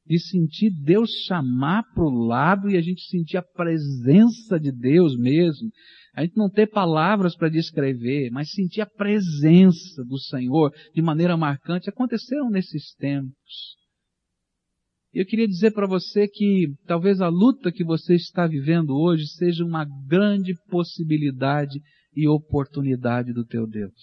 de 0.04 0.18
sentir 0.18 0.70
Deus 0.70 1.10
chamar 1.26 1.84
para 1.94 2.02
o 2.02 2.26
lado 2.26 2.68
e 2.68 2.76
a 2.76 2.80
gente 2.80 3.02
sentir 3.02 3.36
a 3.36 3.42
presença 3.42 4.58
de 4.58 4.72
Deus 4.72 5.16
mesmo, 5.16 5.70
a 6.18 6.22
gente 6.22 6.36
não 6.36 6.50
ter 6.50 6.66
palavras 6.66 7.36
para 7.36 7.48
descrever, 7.48 8.28
mas 8.32 8.50
sentir 8.50 8.80
a 8.80 8.86
presença 8.86 10.04
do 10.04 10.18
Senhor 10.18 10.72
de 10.92 11.00
maneira 11.00 11.36
marcante, 11.36 11.88
aconteceram 11.88 12.50
nesses 12.50 12.92
tempos. 12.96 13.76
Eu 15.14 15.24
queria 15.24 15.46
dizer 15.46 15.70
para 15.70 15.86
você 15.86 16.26
que 16.26 16.74
talvez 16.88 17.20
a 17.20 17.28
luta 17.28 17.70
que 17.70 17.84
você 17.84 18.16
está 18.16 18.48
vivendo 18.48 18.96
hoje 18.96 19.28
seja 19.28 19.64
uma 19.64 19.86
grande 20.08 20.54
possibilidade 20.68 21.78
e 22.12 22.26
oportunidade 22.26 23.32
do 23.32 23.46
teu 23.46 23.64
Deus. 23.64 23.94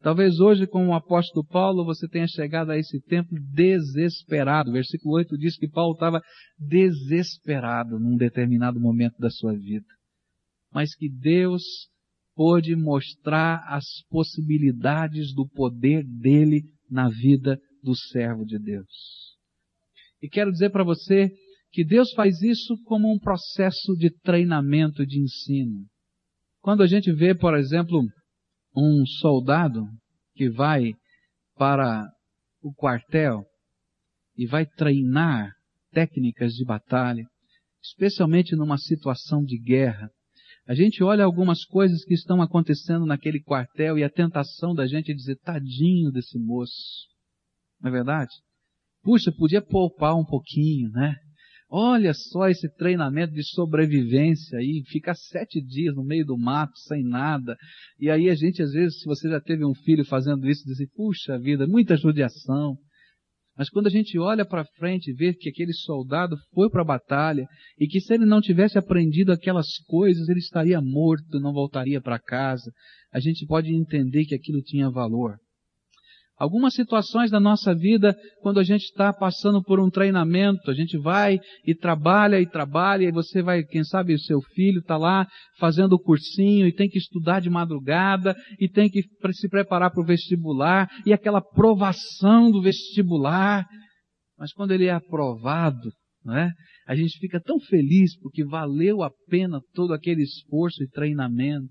Talvez 0.00 0.40
hoje, 0.40 0.66
como 0.66 0.86
o 0.86 0.94
apóstolo 0.94 1.46
Paulo, 1.46 1.84
você 1.84 2.08
tenha 2.08 2.26
chegado 2.26 2.70
a 2.70 2.78
esse 2.78 2.98
tempo 3.02 3.28
desesperado. 3.52 4.72
Versículo 4.72 5.16
8 5.16 5.36
diz 5.36 5.58
que 5.58 5.68
Paulo 5.68 5.92
estava 5.92 6.22
desesperado 6.58 8.00
num 8.00 8.16
determinado 8.16 8.80
momento 8.80 9.18
da 9.18 9.28
sua 9.28 9.52
vida 9.52 9.84
mas 10.74 10.94
que 10.94 11.08
Deus 11.08 11.62
pôde 12.34 12.74
mostrar 12.74 13.64
as 13.68 13.84
possibilidades 14.10 15.32
do 15.32 15.48
poder 15.48 16.04
dele 16.04 16.64
na 16.90 17.08
vida 17.08 17.58
do 17.80 17.94
servo 17.94 18.44
de 18.44 18.58
Deus. 18.58 18.88
E 20.20 20.28
quero 20.28 20.50
dizer 20.50 20.70
para 20.70 20.82
você 20.82 21.30
que 21.70 21.84
Deus 21.84 22.12
faz 22.12 22.42
isso 22.42 22.76
como 22.84 23.12
um 23.12 23.18
processo 23.18 23.94
de 23.96 24.10
treinamento 24.10 25.06
de 25.06 25.20
ensino. 25.20 25.86
Quando 26.60 26.82
a 26.82 26.86
gente 26.86 27.12
vê, 27.12 27.34
por 27.34 27.56
exemplo, 27.56 28.02
um 28.76 29.06
soldado 29.06 29.86
que 30.34 30.50
vai 30.50 30.92
para 31.56 32.04
o 32.62 32.72
quartel 32.74 33.44
e 34.36 34.46
vai 34.46 34.66
treinar 34.66 35.52
técnicas 35.92 36.54
de 36.54 36.64
batalha, 36.64 37.24
especialmente 37.82 38.56
numa 38.56 38.78
situação 38.78 39.44
de 39.44 39.58
guerra, 39.58 40.08
a 40.66 40.74
gente 40.74 41.02
olha 41.02 41.24
algumas 41.24 41.64
coisas 41.64 42.04
que 42.04 42.14
estão 42.14 42.40
acontecendo 42.40 43.04
naquele 43.04 43.40
quartel 43.40 43.98
e 43.98 44.04
a 44.04 44.10
tentação 44.10 44.74
da 44.74 44.86
gente 44.86 45.12
é 45.12 45.14
dizer, 45.14 45.36
tadinho 45.40 46.10
desse 46.10 46.38
moço. 46.38 47.06
Não 47.80 47.90
é 47.90 47.92
verdade? 47.92 48.32
Puxa, 49.02 49.30
podia 49.30 49.60
poupar 49.60 50.16
um 50.16 50.24
pouquinho, 50.24 50.90
né? 50.90 51.14
Olha 51.68 52.14
só 52.14 52.48
esse 52.48 52.68
treinamento 52.76 53.34
de 53.34 53.42
sobrevivência 53.42 54.58
aí, 54.58 54.82
ficar 54.86 55.14
sete 55.14 55.60
dias 55.60 55.94
no 55.94 56.04
meio 56.04 56.24
do 56.24 56.38
mato, 56.38 56.76
sem 56.86 57.02
nada. 57.02 57.56
E 57.98 58.08
aí 58.08 58.30
a 58.30 58.34
gente, 58.34 58.62
às 58.62 58.72
vezes, 58.72 59.00
se 59.00 59.04
você 59.06 59.28
já 59.28 59.40
teve 59.40 59.66
um 59.66 59.74
filho 59.74 60.04
fazendo 60.04 60.48
isso, 60.48 60.64
diz 60.64 60.74
assim, 60.74 60.86
puxa 60.94 61.38
vida, 61.38 61.66
muita 61.66 61.96
judiação. 61.96 62.78
Mas 63.56 63.70
quando 63.70 63.86
a 63.86 63.90
gente 63.90 64.18
olha 64.18 64.44
para 64.44 64.64
frente 64.64 65.10
e 65.10 65.14
vê 65.14 65.32
que 65.32 65.48
aquele 65.48 65.72
soldado 65.72 66.36
foi 66.52 66.68
para 66.68 66.82
a 66.82 66.86
batalha 66.86 67.46
e 67.78 67.86
que 67.86 68.00
se 68.00 68.12
ele 68.14 68.26
não 68.26 68.40
tivesse 68.40 68.76
aprendido 68.76 69.30
aquelas 69.30 69.78
coisas, 69.86 70.28
ele 70.28 70.40
estaria 70.40 70.80
morto, 70.80 71.38
não 71.40 71.52
voltaria 71.52 72.00
para 72.00 72.18
casa, 72.18 72.72
a 73.12 73.20
gente 73.20 73.46
pode 73.46 73.72
entender 73.72 74.24
que 74.24 74.34
aquilo 74.34 74.60
tinha 74.60 74.90
valor. 74.90 75.36
Algumas 76.36 76.74
situações 76.74 77.30
da 77.30 77.38
nossa 77.38 77.72
vida, 77.72 78.16
quando 78.40 78.58
a 78.58 78.64
gente 78.64 78.82
está 78.82 79.12
passando 79.12 79.62
por 79.62 79.78
um 79.78 79.88
treinamento, 79.88 80.68
a 80.68 80.74
gente 80.74 80.98
vai 80.98 81.38
e 81.64 81.76
trabalha 81.76 82.40
e 82.40 82.46
trabalha, 82.46 83.04
e 83.04 83.12
você 83.12 83.40
vai, 83.40 83.62
quem 83.62 83.84
sabe 83.84 84.14
o 84.14 84.18
seu 84.18 84.40
filho 84.40 84.80
está 84.80 84.96
lá 84.96 85.28
fazendo 85.60 85.92
o 85.92 86.00
cursinho 86.00 86.66
e 86.66 86.74
tem 86.74 86.88
que 86.88 86.98
estudar 86.98 87.40
de 87.40 87.48
madrugada 87.48 88.34
e 88.58 88.68
tem 88.68 88.90
que 88.90 89.02
se 89.32 89.48
preparar 89.48 89.92
para 89.92 90.02
o 90.02 90.06
vestibular 90.06 90.88
e 91.06 91.12
aquela 91.12 91.40
provação 91.40 92.50
do 92.50 92.60
vestibular. 92.60 93.64
Mas 94.36 94.52
quando 94.52 94.72
ele 94.72 94.86
é 94.86 94.92
aprovado, 94.92 95.88
não 96.24 96.36
é? 96.36 96.50
a 96.86 96.96
gente 96.96 97.16
fica 97.18 97.40
tão 97.40 97.60
feliz 97.60 98.18
porque 98.18 98.44
valeu 98.44 99.04
a 99.04 99.10
pena 99.28 99.60
todo 99.72 99.94
aquele 99.94 100.22
esforço 100.22 100.82
e 100.82 100.88
treinamento. 100.88 101.68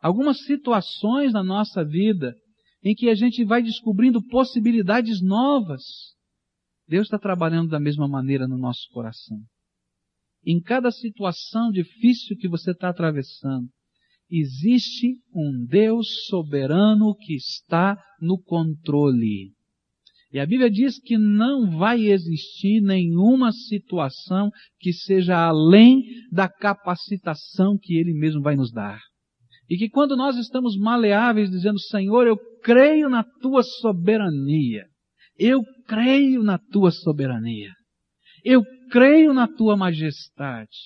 Algumas 0.00 0.44
situações 0.44 1.32
na 1.32 1.42
nossa 1.42 1.84
vida, 1.84 2.34
em 2.82 2.94
que 2.94 3.08
a 3.08 3.14
gente 3.14 3.44
vai 3.44 3.62
descobrindo 3.62 4.24
possibilidades 4.28 5.22
novas. 5.22 5.82
Deus 6.88 7.06
está 7.06 7.18
trabalhando 7.18 7.70
da 7.70 7.80
mesma 7.80 8.06
maneira 8.06 8.46
no 8.46 8.58
nosso 8.58 8.88
coração. 8.92 9.38
Em 10.44 10.60
cada 10.60 10.92
situação 10.92 11.70
difícil 11.72 12.36
que 12.36 12.48
você 12.48 12.70
está 12.70 12.90
atravessando, 12.90 13.68
existe 14.30 15.16
um 15.34 15.64
Deus 15.66 16.26
soberano 16.26 17.16
que 17.16 17.34
está 17.34 18.00
no 18.20 18.40
controle. 18.40 19.52
E 20.32 20.38
a 20.38 20.46
Bíblia 20.46 20.70
diz 20.70 21.00
que 21.00 21.16
não 21.16 21.78
vai 21.78 22.02
existir 22.06 22.80
nenhuma 22.80 23.52
situação 23.52 24.50
que 24.78 24.92
seja 24.92 25.36
além 25.36 26.02
da 26.30 26.48
capacitação 26.48 27.78
que 27.80 27.96
Ele 27.96 28.12
mesmo 28.12 28.42
vai 28.42 28.54
nos 28.54 28.72
dar. 28.72 29.00
E 29.68 29.76
que 29.76 29.88
quando 29.88 30.16
nós 30.16 30.36
estamos 30.36 30.76
maleáveis, 30.76 31.50
dizendo, 31.50 31.78
Senhor, 31.78 32.26
eu 32.26 32.36
creio 32.62 33.08
na 33.08 33.24
tua 33.24 33.62
soberania. 33.62 34.86
Eu 35.38 35.62
creio 35.86 36.42
na 36.42 36.58
tua 36.58 36.90
soberania. 36.90 37.72
Eu 38.44 38.62
creio 38.90 39.34
na 39.34 39.48
tua 39.48 39.76
majestade. 39.76 40.76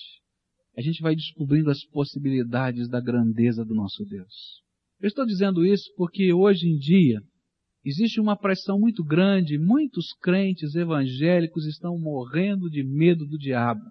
A 0.75 0.81
gente 0.81 1.01
vai 1.01 1.15
descobrindo 1.15 1.69
as 1.69 1.83
possibilidades 1.85 2.89
da 2.89 2.99
grandeza 2.99 3.63
do 3.63 3.75
nosso 3.75 4.03
Deus. 4.05 4.61
Eu 4.99 5.07
estou 5.07 5.25
dizendo 5.25 5.65
isso 5.65 5.91
porque 5.95 6.33
hoje 6.33 6.67
em 6.67 6.77
dia 6.77 7.19
existe 7.83 8.19
uma 8.19 8.37
pressão 8.37 8.79
muito 8.79 9.03
grande, 9.03 9.57
muitos 9.57 10.13
crentes 10.21 10.75
evangélicos 10.75 11.65
estão 11.65 11.97
morrendo 11.99 12.69
de 12.69 12.83
medo 12.83 13.25
do 13.25 13.37
diabo 13.37 13.81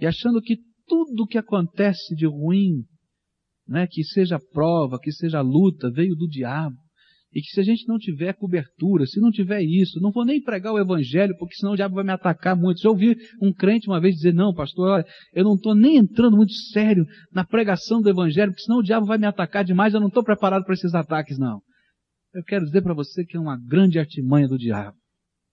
e 0.00 0.06
achando 0.06 0.40
que 0.40 0.56
tudo 0.86 1.24
o 1.24 1.26
que 1.26 1.38
acontece 1.38 2.14
de 2.14 2.26
ruim 2.26 2.84
né, 3.66 3.86
que 3.90 4.02
seja 4.04 4.38
prova, 4.52 4.98
que 5.00 5.12
seja 5.12 5.40
luta, 5.40 5.90
veio 5.90 6.14
do 6.14 6.28
diabo. 6.28 6.76
E 7.34 7.40
que 7.40 7.48
se 7.48 7.60
a 7.60 7.62
gente 7.62 7.88
não 7.88 7.96
tiver 7.96 8.34
cobertura, 8.34 9.06
se 9.06 9.18
não 9.18 9.30
tiver 9.30 9.62
isso, 9.62 9.98
não 10.00 10.10
vou 10.10 10.24
nem 10.24 10.42
pregar 10.42 10.74
o 10.74 10.78
evangelho, 10.78 11.34
porque 11.38 11.54
senão 11.54 11.72
o 11.72 11.76
diabo 11.76 11.94
vai 11.94 12.04
me 12.04 12.12
atacar 12.12 12.54
muito. 12.54 12.82
Já 12.82 12.90
ouvi 12.90 13.16
um 13.40 13.50
crente 13.50 13.88
uma 13.88 14.00
vez 14.00 14.16
dizer, 14.16 14.34
não, 14.34 14.52
pastor, 14.52 14.90
olha, 14.90 15.06
eu 15.32 15.42
não 15.42 15.54
estou 15.54 15.74
nem 15.74 15.96
entrando 15.96 16.36
muito 16.36 16.52
sério 16.52 17.06
na 17.32 17.42
pregação 17.42 18.02
do 18.02 18.10
evangelho, 18.10 18.52
porque 18.52 18.64
senão 18.64 18.80
o 18.80 18.82
diabo 18.82 19.06
vai 19.06 19.16
me 19.16 19.26
atacar 19.26 19.64
demais, 19.64 19.94
eu 19.94 20.00
não 20.00 20.08
estou 20.08 20.22
preparado 20.22 20.64
para 20.64 20.74
esses 20.74 20.94
ataques, 20.94 21.38
não. 21.38 21.62
Eu 22.34 22.44
quero 22.44 22.66
dizer 22.66 22.82
para 22.82 22.94
você 22.94 23.24
que 23.24 23.36
é 23.36 23.40
uma 23.40 23.58
grande 23.58 23.98
artimanha 23.98 24.46
do 24.46 24.58
diabo. 24.58 24.96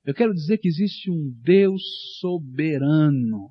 Eu 0.05 0.13
quero 0.13 0.33
dizer 0.33 0.57
que 0.57 0.67
existe 0.67 1.09
um 1.09 1.31
Deus 1.43 1.81
soberano, 2.19 3.49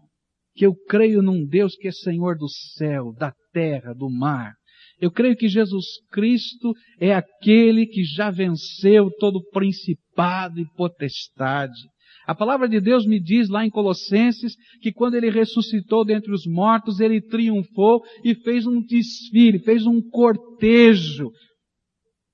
que 0.58 0.66
eu 0.66 0.74
creio 0.74 1.22
num 1.22 1.46
Deus 1.46 1.76
que 1.76 1.86
é 1.86 1.92
Senhor 1.92 2.36
do 2.36 2.48
céu, 2.48 3.12
da 3.16 3.32
terra, 3.52 3.94
do 3.94 4.10
mar, 4.10 4.54
eu 5.00 5.08
creio 5.08 5.36
que 5.36 5.46
Jesus 5.46 5.84
Cristo 6.10 6.74
é 6.98 7.14
aquele 7.14 7.86
que 7.86 8.02
já 8.02 8.28
venceu 8.28 9.08
todo 9.20 9.40
principado 9.52 10.58
e 10.58 10.66
potestade. 10.74 11.78
A 12.26 12.34
palavra 12.34 12.68
de 12.68 12.80
Deus 12.80 13.06
me 13.06 13.22
diz 13.22 13.48
lá 13.48 13.64
em 13.64 13.70
Colossenses 13.70 14.56
que 14.82 14.92
quando 14.92 15.14
ele 15.14 15.30
ressuscitou 15.30 16.04
dentre 16.04 16.32
os 16.32 16.44
mortos, 16.44 16.98
ele 16.98 17.20
triunfou 17.20 18.02
e 18.24 18.34
fez 18.34 18.66
um 18.66 18.82
desfile, 18.82 19.60
fez 19.60 19.86
um 19.86 20.02
cortejo, 20.10 21.30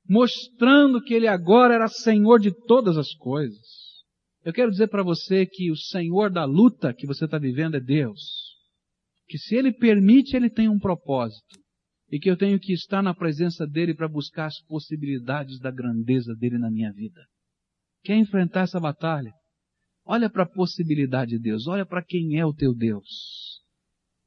mostrando 0.09 1.02
que 1.02 1.12
ele 1.12 1.28
agora 1.28 1.75
era 1.75 1.88
Senhor 1.88 2.40
de 2.40 2.50
todas 2.66 2.97
as 2.97 3.12
coisas. 3.12 3.84
Eu 4.44 4.52
quero 4.52 4.70
dizer 4.70 4.88
para 4.88 5.02
você 5.02 5.46
que 5.46 5.70
o 5.70 5.76
Senhor 5.76 6.30
da 6.30 6.44
luta 6.44 6.92
que 6.92 7.06
você 7.06 7.24
está 7.24 7.38
vivendo 7.38 7.76
é 7.76 7.80
Deus. 7.80 8.20
Que 9.26 9.38
se 9.38 9.54
Ele 9.54 9.72
permite, 9.72 10.36
Ele 10.36 10.50
tem 10.50 10.68
um 10.68 10.78
propósito 10.78 11.58
e 12.10 12.18
que 12.18 12.30
eu 12.30 12.36
tenho 12.36 12.60
que 12.60 12.74
estar 12.74 13.02
na 13.02 13.14
presença 13.14 13.66
dele 13.66 13.94
para 13.94 14.06
buscar 14.06 14.46
as 14.46 14.60
possibilidades 14.66 15.58
da 15.58 15.70
grandeza 15.70 16.34
dele 16.34 16.58
na 16.58 16.70
minha 16.70 16.92
vida. 16.92 17.20
Quer 18.02 18.16
enfrentar 18.16 18.60
essa 18.60 18.78
batalha? 18.78 19.32
Olha 20.04 20.28
para 20.28 20.42
a 20.42 20.48
possibilidade 20.48 21.30
de 21.30 21.38
Deus, 21.38 21.66
olha 21.66 21.86
para 21.86 22.04
quem 22.04 22.38
é 22.38 22.44
o 22.44 22.52
teu 22.52 22.74
Deus. 22.74 23.62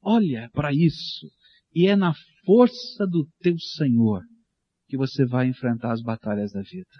Olha 0.02 0.50
para 0.52 0.74
isso. 0.74 1.30
E 1.72 1.86
é 1.86 1.94
na 1.94 2.12
força 2.44 3.06
do 3.06 3.28
teu 3.40 3.56
Senhor 3.76 4.22
que 4.88 4.96
você 4.96 5.24
vai 5.24 5.46
enfrentar 5.46 5.92
as 5.92 6.02
batalhas 6.02 6.52
da 6.52 6.62
vida. 6.62 6.90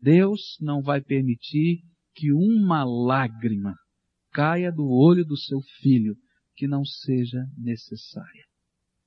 Deus 0.00 0.56
não 0.60 0.80
vai 0.80 1.02
permitir 1.02 1.82
que 2.14 2.32
uma 2.32 2.84
lágrima 2.84 3.74
caia 4.32 4.72
do 4.72 4.88
olho 4.88 5.24
do 5.24 5.36
seu 5.36 5.60
filho 5.80 6.16
que 6.54 6.66
não 6.66 6.84
seja 6.84 7.44
necessária. 7.56 8.44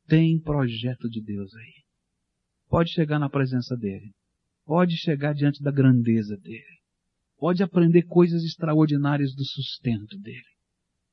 Tem 0.08 0.40
projeto 0.40 1.10
de 1.10 1.22
Deus 1.22 1.54
aí. 1.56 1.84
Pode 2.70 2.92
chegar 2.92 3.20
na 3.20 3.30
presença 3.30 3.76
dele. 3.76 4.12
Pode 4.66 4.98
chegar 4.98 5.34
diante 5.34 5.62
da 5.62 5.72
grandeza 5.72 6.38
dele. 6.38 6.80
Pode 7.38 7.62
aprender 7.62 8.04
coisas 8.04 8.44
extraordinárias 8.44 9.34
do 9.36 9.44
sustento 9.44 10.18
dele. 10.20 10.56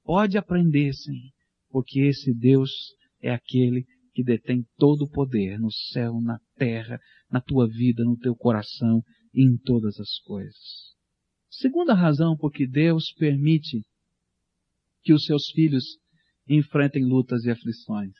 Pode 0.05 0.39
aprender, 0.39 0.93
sim, 0.93 1.31
porque 1.71 2.01
esse 2.01 2.35
Deus 2.35 2.71
é 3.21 3.33
aquele 3.33 3.85
que 4.13 4.23
detém 4.23 4.65
todo 4.77 5.05
o 5.05 5.11
poder 5.11 5.59
no 5.59 5.71
céu, 5.71 6.21
na 6.21 6.39
terra, 6.57 6.99
na 7.31 7.41
tua 7.41 7.67
vida, 7.67 8.05
no 8.05 8.17
teu 8.19 8.35
coração 8.35 9.03
e 9.33 9.43
em 9.43 9.57
todas 9.57 9.99
as 9.99 10.19
coisas. 10.21 10.92
Segunda 11.53 11.93
razão 11.93 12.35
por 12.35 12.51
que 12.51 12.67
Deus 12.67 13.13
permite 13.13 13.83
que 15.03 15.13
os 15.13 15.27
seus 15.27 15.51
filhos 15.51 15.85
enfrentem 16.49 17.05
lutas 17.05 17.45
e 17.45 17.51
aflições. 17.51 18.15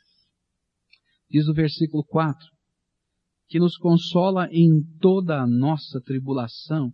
Diz 1.29 1.47
o 1.47 1.53
versículo 1.53 2.03
4, 2.05 2.37
que 3.47 3.59
nos 3.59 3.75
consola 3.75 4.47
em 4.51 4.83
toda 4.99 5.41
a 5.41 5.47
nossa 5.47 5.99
tribulação, 5.99 6.93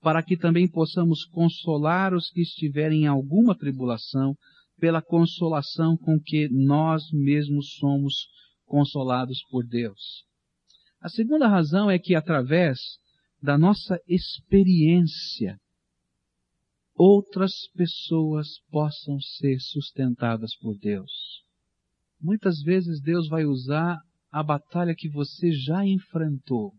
para 0.00 0.22
que 0.22 0.36
também 0.36 0.70
possamos 0.70 1.24
consolar 1.24 2.12
os 2.12 2.28
que 2.28 2.42
estiverem 2.42 3.04
em 3.04 3.06
alguma 3.06 3.56
tribulação, 3.56 4.36
pela 4.78 5.00
consolação 5.00 5.96
com 5.96 6.20
que 6.20 6.48
nós 6.50 7.02
mesmos 7.12 7.76
somos 7.78 8.28
consolados 8.66 9.42
por 9.50 9.66
Deus. 9.66 10.22
A 11.00 11.08
segunda 11.08 11.48
razão 11.48 11.90
é 11.90 11.98
que 11.98 12.14
através 12.14 12.78
da 13.42 13.56
nossa 13.56 13.98
experiência, 14.06 15.58
outras 16.98 17.52
pessoas 17.76 18.48
possam 18.70 19.20
ser 19.20 19.60
sustentadas 19.60 20.56
por 20.56 20.76
Deus. 20.76 21.12
Muitas 22.20 22.60
vezes 22.60 23.00
Deus 23.00 23.28
vai 23.28 23.44
usar 23.44 24.00
a 24.32 24.42
batalha 24.42 24.94
que 24.96 25.08
você 25.08 25.52
já 25.52 25.86
enfrentou 25.86 26.72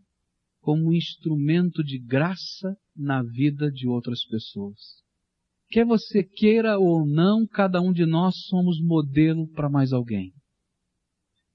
como 0.60 0.88
um 0.88 0.92
instrumento 0.92 1.82
de 1.82 1.98
graça 1.98 2.76
na 2.94 3.22
vida 3.22 3.72
de 3.72 3.88
outras 3.88 4.22
pessoas. 4.26 4.78
Quer 5.70 5.86
você 5.86 6.22
queira 6.22 6.78
ou 6.78 7.06
não, 7.06 7.46
cada 7.46 7.80
um 7.80 7.90
de 7.90 8.04
nós 8.04 8.34
somos 8.48 8.78
modelo 8.78 9.48
para 9.52 9.70
mais 9.70 9.90
alguém. 9.90 10.34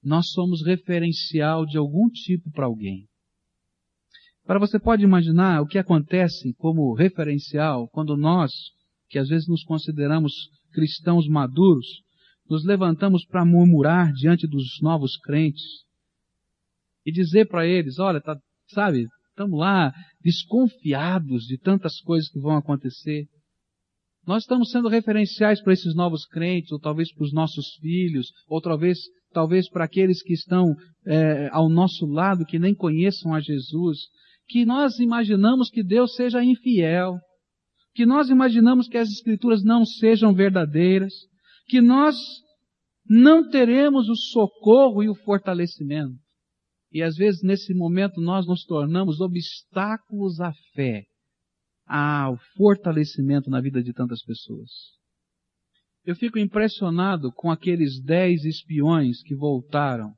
Nós 0.02 0.30
somos 0.30 0.64
referencial 0.64 1.64
de 1.64 1.78
algum 1.78 2.08
tipo 2.08 2.50
para 2.50 2.66
alguém. 2.66 3.06
Para 4.46 4.60
você 4.60 4.78
pode 4.78 5.02
imaginar 5.02 5.60
o 5.60 5.66
que 5.66 5.76
acontece 5.76 6.54
como 6.54 6.94
referencial 6.94 7.88
quando 7.88 8.16
nós, 8.16 8.52
que 9.08 9.18
às 9.18 9.28
vezes 9.28 9.48
nos 9.48 9.64
consideramos 9.64 10.32
cristãos 10.72 11.26
maduros, 11.26 11.84
nos 12.48 12.64
levantamos 12.64 13.26
para 13.26 13.44
murmurar 13.44 14.12
diante 14.12 14.46
dos 14.46 14.80
novos 14.80 15.16
crentes 15.16 15.64
e 17.04 17.10
dizer 17.10 17.48
para 17.48 17.66
eles, 17.66 17.98
olha, 17.98 18.20
tá, 18.20 18.38
sabe, 18.68 19.06
estamos 19.30 19.58
lá 19.58 19.92
desconfiados 20.20 21.42
de 21.44 21.58
tantas 21.58 22.00
coisas 22.00 22.30
que 22.30 22.38
vão 22.38 22.56
acontecer. 22.56 23.26
Nós 24.24 24.44
estamos 24.44 24.70
sendo 24.70 24.88
referenciais 24.88 25.60
para 25.60 25.72
esses 25.72 25.94
novos 25.94 26.24
crentes, 26.24 26.70
ou 26.70 26.78
talvez 26.78 27.12
para 27.12 27.24
os 27.24 27.32
nossos 27.32 27.74
filhos, 27.80 28.28
ou 28.48 28.60
talvez, 28.60 28.98
talvez 29.32 29.68
para 29.68 29.84
aqueles 29.84 30.22
que 30.22 30.34
estão 30.34 30.72
é, 31.04 31.48
ao 31.52 31.68
nosso 31.68 32.06
lado, 32.06 32.44
que 32.44 32.58
nem 32.58 32.74
conheçam 32.74 33.34
a 33.34 33.40
Jesus, 33.40 33.98
que 34.48 34.64
nós 34.64 34.98
imaginamos 34.98 35.70
que 35.70 35.82
Deus 35.82 36.14
seja 36.14 36.42
infiel, 36.42 37.18
que 37.94 38.06
nós 38.06 38.28
imaginamos 38.28 38.88
que 38.88 38.98
as 38.98 39.08
escrituras 39.08 39.64
não 39.64 39.84
sejam 39.84 40.32
verdadeiras, 40.34 41.12
que 41.66 41.80
nós 41.80 42.16
não 43.08 43.48
teremos 43.48 44.08
o 44.08 44.16
socorro 44.16 45.02
e 45.02 45.08
o 45.08 45.14
fortalecimento. 45.14 46.14
E 46.92 47.02
às 47.02 47.16
vezes 47.16 47.42
nesse 47.42 47.74
momento 47.74 48.20
nós 48.20 48.46
nos 48.46 48.64
tornamos 48.64 49.20
obstáculos 49.20 50.40
à 50.40 50.52
fé, 50.74 51.04
ao 51.86 52.36
fortalecimento 52.56 53.50
na 53.50 53.60
vida 53.60 53.82
de 53.82 53.92
tantas 53.92 54.22
pessoas. 54.24 54.70
Eu 56.04 56.14
fico 56.14 56.38
impressionado 56.38 57.32
com 57.32 57.50
aqueles 57.50 58.00
dez 58.00 58.44
espiões 58.44 59.22
que 59.22 59.34
voltaram 59.34 60.12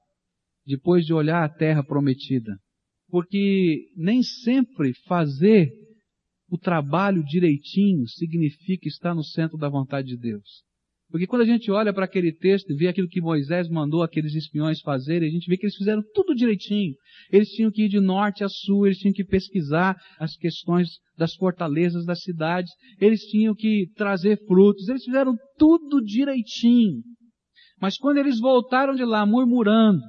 depois 0.66 1.06
de 1.06 1.14
olhar 1.14 1.42
a 1.42 1.48
terra 1.48 1.82
prometida. 1.82 2.58
Porque 3.08 3.86
nem 3.96 4.22
sempre 4.22 4.92
fazer 5.06 5.70
o 6.50 6.58
trabalho 6.58 7.24
direitinho 7.24 8.06
significa 8.08 8.88
estar 8.88 9.14
no 9.14 9.22
centro 9.22 9.58
da 9.58 9.68
vontade 9.68 10.08
de 10.08 10.16
Deus. 10.16 10.62
Porque 11.10 11.26
quando 11.26 11.42
a 11.42 11.46
gente 11.46 11.70
olha 11.70 11.92
para 11.92 12.04
aquele 12.04 12.32
texto 12.32 12.70
e 12.70 12.76
vê 12.76 12.86
aquilo 12.86 13.08
que 13.08 13.20
Moisés 13.20 13.66
mandou 13.68 14.02
aqueles 14.02 14.34
espiões 14.34 14.80
fazerem, 14.80 15.26
a 15.26 15.32
gente 15.32 15.48
vê 15.48 15.56
que 15.56 15.64
eles 15.64 15.76
fizeram 15.76 16.02
tudo 16.12 16.34
direitinho. 16.34 16.94
Eles 17.32 17.48
tinham 17.48 17.70
que 17.70 17.84
ir 17.84 17.88
de 17.88 17.98
norte 17.98 18.44
a 18.44 18.48
sul, 18.48 18.86
eles 18.86 18.98
tinham 18.98 19.14
que 19.14 19.24
pesquisar 19.24 19.96
as 20.18 20.36
questões 20.36 20.88
das 21.16 21.34
fortalezas 21.34 22.04
das 22.04 22.20
cidades, 22.20 22.70
eles 23.00 23.22
tinham 23.22 23.54
que 23.54 23.86
trazer 23.96 24.38
frutos, 24.46 24.86
eles 24.88 25.02
fizeram 25.02 25.34
tudo 25.56 26.02
direitinho. 26.02 27.02
Mas 27.80 27.96
quando 27.96 28.18
eles 28.18 28.38
voltaram 28.38 28.94
de 28.94 29.04
lá 29.04 29.24
murmurando, 29.24 30.00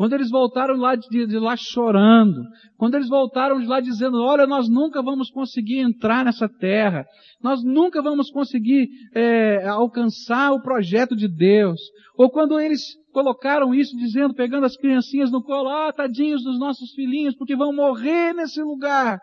quando 0.00 0.14
eles 0.14 0.30
voltaram 0.30 0.78
lá 0.78 0.96
de, 0.96 1.26
de, 1.26 1.38
lá 1.38 1.54
chorando, 1.58 2.40
quando 2.78 2.94
eles 2.94 3.06
voltaram 3.06 3.60
de 3.60 3.66
lá 3.66 3.80
dizendo, 3.80 4.16
olha, 4.22 4.46
nós 4.46 4.66
nunca 4.66 5.02
vamos 5.02 5.30
conseguir 5.30 5.80
entrar 5.80 6.24
nessa 6.24 6.48
terra, 6.48 7.04
nós 7.42 7.62
nunca 7.62 8.00
vamos 8.00 8.30
conseguir 8.30 8.88
é, 9.14 9.68
alcançar 9.68 10.52
o 10.52 10.62
projeto 10.62 11.14
de 11.14 11.28
Deus. 11.28 11.78
Ou 12.16 12.30
quando 12.30 12.58
eles 12.58 12.80
colocaram 13.12 13.74
isso 13.74 13.94
dizendo, 13.94 14.32
pegando 14.32 14.64
as 14.64 14.74
criancinhas 14.74 15.30
no 15.30 15.42
colo, 15.42 15.68
ah, 15.68 15.92
tadinhos 15.92 16.42
dos 16.42 16.58
nossos 16.58 16.92
filhinhos, 16.94 17.36
porque 17.36 17.54
vão 17.54 17.70
morrer 17.70 18.32
nesse 18.32 18.62
lugar. 18.62 19.20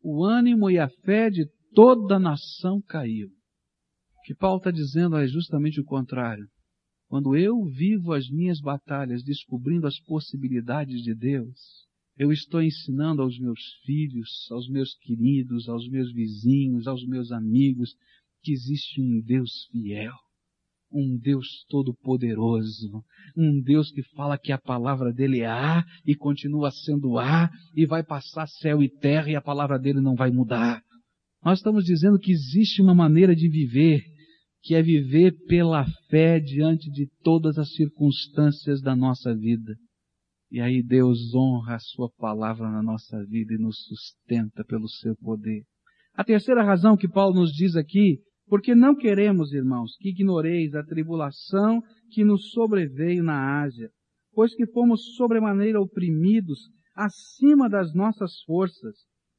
O 0.00 0.24
ânimo 0.24 0.70
e 0.70 0.78
a 0.78 0.88
fé 1.04 1.28
de 1.28 1.44
toda 1.74 2.14
a 2.14 2.20
nação 2.20 2.80
caiu. 2.86 3.26
O 3.26 4.22
que 4.24 4.34
Paulo 4.36 4.58
está 4.58 4.70
dizendo 4.70 5.16
é 5.16 5.26
justamente 5.26 5.80
o 5.80 5.84
contrário. 5.84 6.44
Quando 7.14 7.36
eu 7.36 7.64
vivo 7.66 8.12
as 8.12 8.28
minhas 8.28 8.60
batalhas 8.60 9.22
descobrindo 9.22 9.86
as 9.86 9.96
possibilidades 10.00 11.00
de 11.00 11.14
Deus, 11.14 11.86
eu 12.18 12.32
estou 12.32 12.60
ensinando 12.60 13.22
aos 13.22 13.38
meus 13.38 13.60
filhos, 13.86 14.48
aos 14.50 14.68
meus 14.68 14.96
queridos, 14.96 15.68
aos 15.68 15.88
meus 15.88 16.12
vizinhos, 16.12 16.88
aos 16.88 17.06
meus 17.06 17.30
amigos, 17.30 17.94
que 18.42 18.50
existe 18.50 19.00
um 19.00 19.20
Deus 19.20 19.48
fiel, 19.70 20.12
um 20.90 21.16
Deus 21.16 21.46
todo-poderoso, 21.68 23.04
um 23.36 23.60
Deus 23.62 23.92
que 23.92 24.02
fala 24.16 24.36
que 24.36 24.50
a 24.50 24.58
palavra 24.58 25.12
dele 25.12 25.38
é 25.38 25.46
A 25.46 25.84
e 26.04 26.16
continua 26.16 26.72
sendo 26.72 27.16
A 27.16 27.48
e 27.76 27.86
vai 27.86 28.02
passar 28.02 28.48
céu 28.48 28.82
e 28.82 28.88
terra 28.88 29.30
e 29.30 29.36
a 29.36 29.40
palavra 29.40 29.78
dele 29.78 30.00
não 30.00 30.16
vai 30.16 30.32
mudar. 30.32 30.82
Nós 31.44 31.60
estamos 31.60 31.84
dizendo 31.84 32.18
que 32.18 32.32
existe 32.32 32.82
uma 32.82 32.92
maneira 32.92 33.36
de 33.36 33.48
viver, 33.48 34.02
que 34.64 34.74
é 34.74 34.82
viver 34.82 35.36
pela 35.46 35.84
fé 36.08 36.40
diante 36.40 36.90
de 36.90 37.06
todas 37.22 37.58
as 37.58 37.74
circunstâncias 37.74 38.80
da 38.80 38.96
nossa 38.96 39.36
vida. 39.36 39.76
E 40.50 40.58
aí 40.58 40.82
Deus 40.82 41.34
honra 41.34 41.74
a 41.74 41.78
sua 41.78 42.08
palavra 42.16 42.70
na 42.70 42.82
nossa 42.82 43.22
vida 43.26 43.52
e 43.52 43.58
nos 43.58 43.84
sustenta 43.84 44.64
pelo 44.64 44.88
seu 44.88 45.14
poder. 45.16 45.64
A 46.14 46.24
terceira 46.24 46.64
razão 46.64 46.96
que 46.96 47.06
Paulo 47.06 47.40
nos 47.40 47.52
diz 47.52 47.76
aqui 47.76 48.20
porque 48.46 48.74
não 48.74 48.96
queremos, 48.96 49.52
irmãos, 49.52 49.96
que 49.98 50.08
ignoreis 50.08 50.74
a 50.74 50.82
tribulação 50.82 51.82
que 52.10 52.24
nos 52.24 52.50
sobreveio 52.50 53.22
na 53.22 53.62
Ásia, 53.62 53.90
pois 54.32 54.54
que 54.54 54.66
fomos 54.66 55.14
sobremaneira 55.16 55.78
oprimidos 55.78 56.58
acima 56.94 57.68
das 57.68 57.92
nossas 57.92 58.40
forças, 58.46 58.96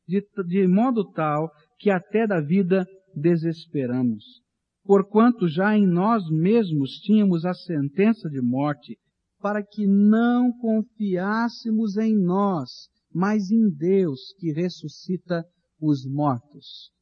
de, 0.07 0.23
de 0.47 0.67
modo 0.67 1.09
tal 1.11 1.49
que 1.79 1.89
até 1.89 2.27
da 2.27 2.39
vida 2.41 2.85
desesperamos. 3.15 4.44
Porquanto 4.85 5.47
já 5.47 5.75
em 5.77 5.85
nós 5.85 6.23
mesmos 6.29 6.91
tínhamos 6.99 7.43
a 7.43 7.53
sentença 7.53 8.29
de 8.29 8.41
morte, 8.41 8.97
para 9.41 9.61
que 9.63 9.85
não 9.85 10.51
confiássemos 10.53 11.97
em 11.97 12.15
nós, 12.15 12.87
mas 13.13 13.51
em 13.51 13.69
Deus 13.69 14.33
que 14.39 14.51
ressuscita 14.51 15.43
os 15.81 16.05
mortos 16.05 16.95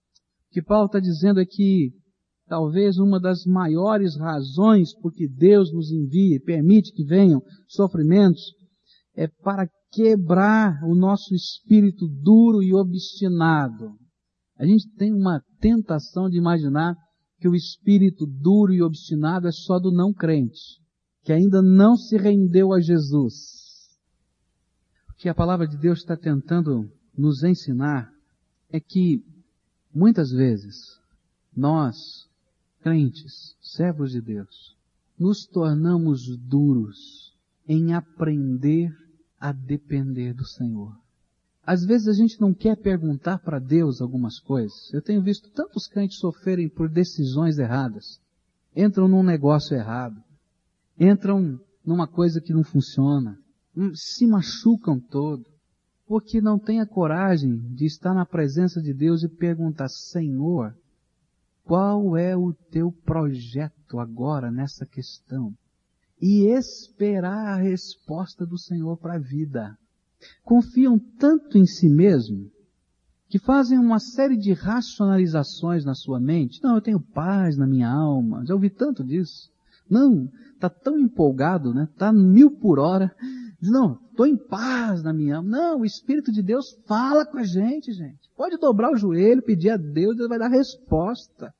que 0.54 0.62
Paulo 0.62 0.86
está 0.86 1.00
dizendo 1.00 1.42
é 1.42 1.46
que 1.46 1.92
talvez 2.48 3.00
uma 3.00 3.20
das 3.20 3.44
maiores 3.44 4.16
razões 4.16 4.96
por 5.00 5.12
que 5.12 5.28
Deus 5.28 5.74
nos 5.74 5.92
envia 5.92 6.36
e 6.36 6.40
permite 6.40 6.94
que 6.94 7.04
venham 7.04 7.42
sofrimentos 7.68 8.54
é 9.16 9.28
para 9.28 9.68
quebrar 9.92 10.80
o 10.84 10.96
nosso 10.96 11.34
espírito 11.34 12.08
duro 12.08 12.62
e 12.62 12.74
obstinado. 12.74 13.96
A 14.58 14.66
gente 14.66 14.88
tem 14.96 15.12
uma 15.12 15.42
tentação 15.60 16.30
de 16.30 16.38
imaginar 16.38 16.96
que 17.44 17.50
o 17.50 17.56
espírito 17.56 18.26
duro 18.26 18.72
e 18.72 18.82
obstinado 18.82 19.50
é 19.50 19.52
só 19.52 19.78
do 19.78 19.92
não 19.92 20.14
crente, 20.14 20.80
que 21.26 21.34
ainda 21.34 21.62
não 21.62 21.98
se 21.98 22.16
rendeu 22.16 22.72
a 22.72 22.80
Jesus. 22.80 24.00
O 25.10 25.14
que 25.16 25.28
a 25.28 25.36
palavra 25.36 25.68
de 25.68 25.76
Deus 25.76 26.00
está 26.00 26.16
tentando 26.16 26.90
nos 27.14 27.44
ensinar 27.44 28.10
é 28.70 28.80
que 28.80 29.22
Muitas 29.94 30.32
vezes, 30.32 31.00
nós, 31.56 32.28
crentes, 32.82 33.56
servos 33.62 34.12
de 34.12 34.20
Deus, 34.20 34.76
nos 35.20 35.46
tornamos 35.46 36.36
duros 36.36 37.32
em 37.68 37.94
aprender 37.94 38.90
a 39.40 39.52
depender 39.52 40.34
do 40.34 40.44
Senhor. 40.44 41.03
Às 41.66 41.86
vezes 41.86 42.08
a 42.08 42.14
gente 42.14 42.40
não 42.42 42.54
quer 42.54 42.76
perguntar 42.76 43.40
para 43.40 43.58
Deus 43.58 44.02
algumas 44.02 44.40
coisas. 44.40 44.94
Eu 44.94 45.02
tenho 45.02 45.22
visto 45.22 45.50
tantos 45.52 45.88
crentes 45.88 46.18
sofrerem 46.18 46.68
por 46.68 46.90
decisões 46.90 47.58
erradas. 47.58 48.20
Entram 48.76 49.08
num 49.08 49.24
negócio 49.24 49.76
errado. 49.76 50.22
Entram 51.00 51.60
numa 51.86 52.08
coisa 52.08 52.42
que 52.42 52.54
não 52.54 52.64
funciona. 52.64 53.38
Se 53.94 54.28
machucam 54.28 55.00
todo 55.00 55.46
porque 56.06 56.42
não 56.42 56.60
tem 56.60 56.82
a 56.82 56.86
coragem 56.86 57.58
de 57.74 57.86
estar 57.86 58.14
na 58.14 58.26
presença 58.26 58.82
de 58.82 58.94
Deus 58.94 59.24
e 59.24 59.30
perguntar, 59.30 59.88
Senhor, 59.88 60.76
qual 61.64 62.18
é 62.18 62.36
o 62.36 62.54
teu 62.54 62.92
projeto 62.92 64.00
agora 64.00 64.52
nessa 64.52 64.86
questão? 64.86 65.56
E 66.22 66.46
esperar 66.46 67.54
a 67.54 67.62
resposta 67.62 68.46
do 68.46 68.58
Senhor 68.58 68.98
para 68.98 69.16
a 69.16 69.20
vida. 69.20 69.78
Confiam 70.44 71.00
tanto 71.20 71.58
em 71.58 71.66
si 71.66 71.90
mesmo 71.90 72.52
que 73.30 73.40
fazem 73.40 73.80
uma 73.80 74.00
série 74.00 74.38
de 74.38 74.54
racionalizações 74.54 75.84
na 75.84 75.96
sua 75.96 76.20
mente. 76.20 76.62
Não, 76.62 76.76
eu 76.76 76.82
tenho 76.82 77.00
paz 77.00 77.58
na 77.58 77.66
minha 77.66 77.90
alma. 77.90 78.46
Já 78.46 78.54
ouvi 78.54 78.70
tanto 78.70 79.04
disso. 79.04 79.50
Não, 79.90 80.30
está 80.54 80.70
tão 80.70 81.00
empolgado, 81.00 81.74
né? 81.74 81.88
Está 81.92 82.14
mil 82.14 82.52
por 82.52 82.80
hora 82.80 83.12
não, 83.70 83.98
estou 84.12 84.28
em 84.28 84.36
paz 84.36 85.02
na 85.02 85.14
minha 85.14 85.38
alma. 85.38 85.50
Não, 85.50 85.80
o 85.80 85.86
Espírito 85.86 86.34
de 86.34 86.44
Deus 86.44 86.78
fala 86.86 87.26
com 87.26 87.38
a 87.38 87.44
gente, 87.44 87.94
gente. 87.94 88.30
Pode 88.36 88.58
dobrar 88.58 88.92
o 88.92 88.98
joelho, 88.98 89.42
pedir 89.42 89.70
a 89.70 89.78
Deus, 89.78 90.18
Deus 90.18 90.28
vai 90.28 90.38
dar 90.38 90.50
resposta. 90.50 91.54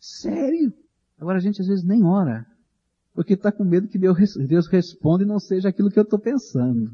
Sério? 0.00 0.72
Agora 1.16 1.38
a 1.38 1.40
gente 1.40 1.60
às 1.60 1.68
vezes 1.68 1.84
nem 1.84 2.04
ora. 2.04 2.44
Porque 3.14 3.34
está 3.34 3.52
com 3.52 3.64
medo 3.64 3.86
que 3.86 3.98
Deus, 3.98 4.16
Deus 4.48 4.66
responda 4.66 5.22
e 5.22 5.26
não 5.26 5.38
seja 5.38 5.68
aquilo 5.68 5.90
que 5.90 5.98
eu 5.98 6.02
estou 6.02 6.18
pensando. 6.18 6.90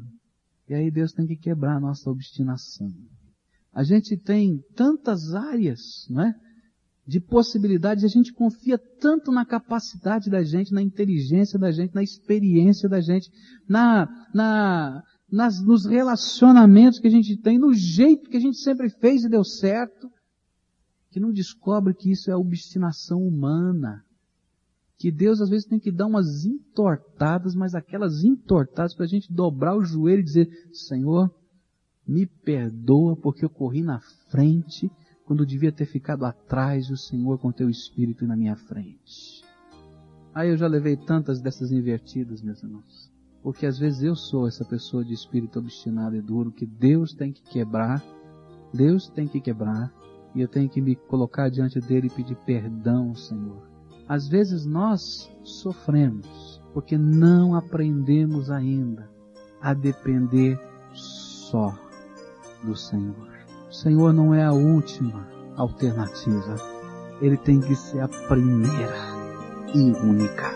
E 0.67 0.73
aí 0.73 0.89
Deus 0.89 1.11
tem 1.11 1.25
que 1.25 1.35
quebrar 1.35 1.77
a 1.77 1.79
nossa 1.79 2.09
obstinação. 2.09 2.91
A 3.73 3.83
gente 3.83 4.17
tem 4.17 4.59
tantas 4.75 5.33
áreas, 5.33 6.07
não 6.09 6.23
é? 6.23 6.33
de 7.07 7.19
possibilidades, 7.19 8.03
a 8.03 8.07
gente 8.07 8.33
confia 8.33 8.79
tanto 8.99 9.31
na 9.31 9.45
capacidade 9.45 10.29
da 10.29 10.43
gente, 10.43 10.73
na 10.73 10.81
inteligência 10.81 11.59
da 11.59 11.71
gente, 11.71 11.93
na 11.93 12.01
experiência 12.01 12.89
da 12.89 12.99
gente, 12.99 13.29
na, 13.69 14.07
na, 14.33 15.03
nas, 15.31 15.63
nos 15.63 15.85
relacionamentos 15.85 16.99
que 16.99 17.07
a 17.07 17.11
gente 17.11 17.37
tem, 17.37 17.59
no 17.59 17.73
jeito 17.73 18.29
que 18.29 18.37
a 18.37 18.39
gente 18.39 18.57
sempre 18.57 18.89
fez 18.89 19.23
e 19.23 19.29
deu 19.29 19.43
certo, 19.43 20.09
que 21.11 21.19
não 21.19 21.31
descobre 21.31 21.93
que 21.93 22.11
isso 22.11 22.31
é 22.31 22.35
obstinação 22.35 23.19
humana. 23.19 24.03
Que 24.97 25.11
Deus 25.11 25.41
às 25.41 25.49
vezes 25.49 25.67
tem 25.67 25.79
que 25.79 25.91
dar 25.91 26.07
umas 26.07 26.45
entortadas, 26.45 27.53
mas 27.53 27.75
aquelas 27.75 28.23
entortadas 28.23 28.93
para 28.93 29.05
a 29.05 29.07
gente 29.07 29.31
dobrar 29.31 29.75
o 29.75 29.83
joelho 29.83 30.21
e 30.21 30.23
dizer, 30.23 30.49
Senhor, 30.71 31.29
me 32.07 32.25
perdoa 32.25 33.15
porque 33.15 33.43
eu 33.43 33.49
corri 33.49 33.81
na 33.81 33.99
frente 34.29 34.89
quando 35.25 35.45
devia 35.45 35.71
ter 35.71 35.85
ficado 35.85 36.23
atrás 36.23 36.89
o 36.89 36.95
Senhor 36.95 37.39
com 37.39 37.51
teu 37.51 37.69
espírito 37.69 38.25
na 38.25 38.37
minha 38.37 38.55
frente. 38.55 39.43
Aí 40.33 40.49
eu 40.49 40.57
já 40.57 40.67
levei 40.67 40.95
tantas 40.95 41.41
dessas 41.41 41.71
invertidas, 41.71 42.41
meus 42.41 42.61
irmãos. 42.61 43.11
Porque 43.41 43.65
às 43.65 43.77
vezes 43.77 44.03
eu 44.03 44.15
sou 44.15 44.47
essa 44.47 44.65
pessoa 44.65 45.03
de 45.03 45.13
espírito 45.13 45.59
obstinado 45.59 46.15
e 46.15 46.21
duro 46.21 46.51
que 46.51 46.65
Deus 46.65 47.13
tem 47.13 47.31
que 47.31 47.41
quebrar, 47.43 48.03
Deus 48.73 49.07
tem 49.09 49.27
que 49.27 49.39
quebrar, 49.39 49.93
e 50.33 50.41
eu 50.41 50.47
tenho 50.47 50.69
que 50.69 50.81
me 50.81 50.95
colocar 50.95 51.49
diante 51.49 51.79
dele 51.79 52.07
e 52.07 52.09
pedir 52.09 52.35
perdão, 52.37 53.15
Senhor. 53.15 53.74
Às 54.07 54.27
vezes 54.27 54.65
nós 54.65 55.31
sofremos 55.43 56.61
porque 56.73 56.97
não 56.97 57.55
aprendemos 57.55 58.51
ainda 58.51 59.09
a 59.61 59.73
depender 59.73 60.59
só 60.93 61.73
do 62.63 62.75
Senhor. 62.75 63.35
Senhor 63.71 64.13
não 64.13 64.33
é 64.33 64.43
a 64.43 64.53
última 64.53 65.27
alternativa. 65.55 66.55
Ele 67.21 67.37
tem 67.37 67.59
que 67.59 67.75
ser 67.75 68.01
a 68.01 68.07
primeira 68.07 68.95
e 69.73 69.91
única. 69.91 70.54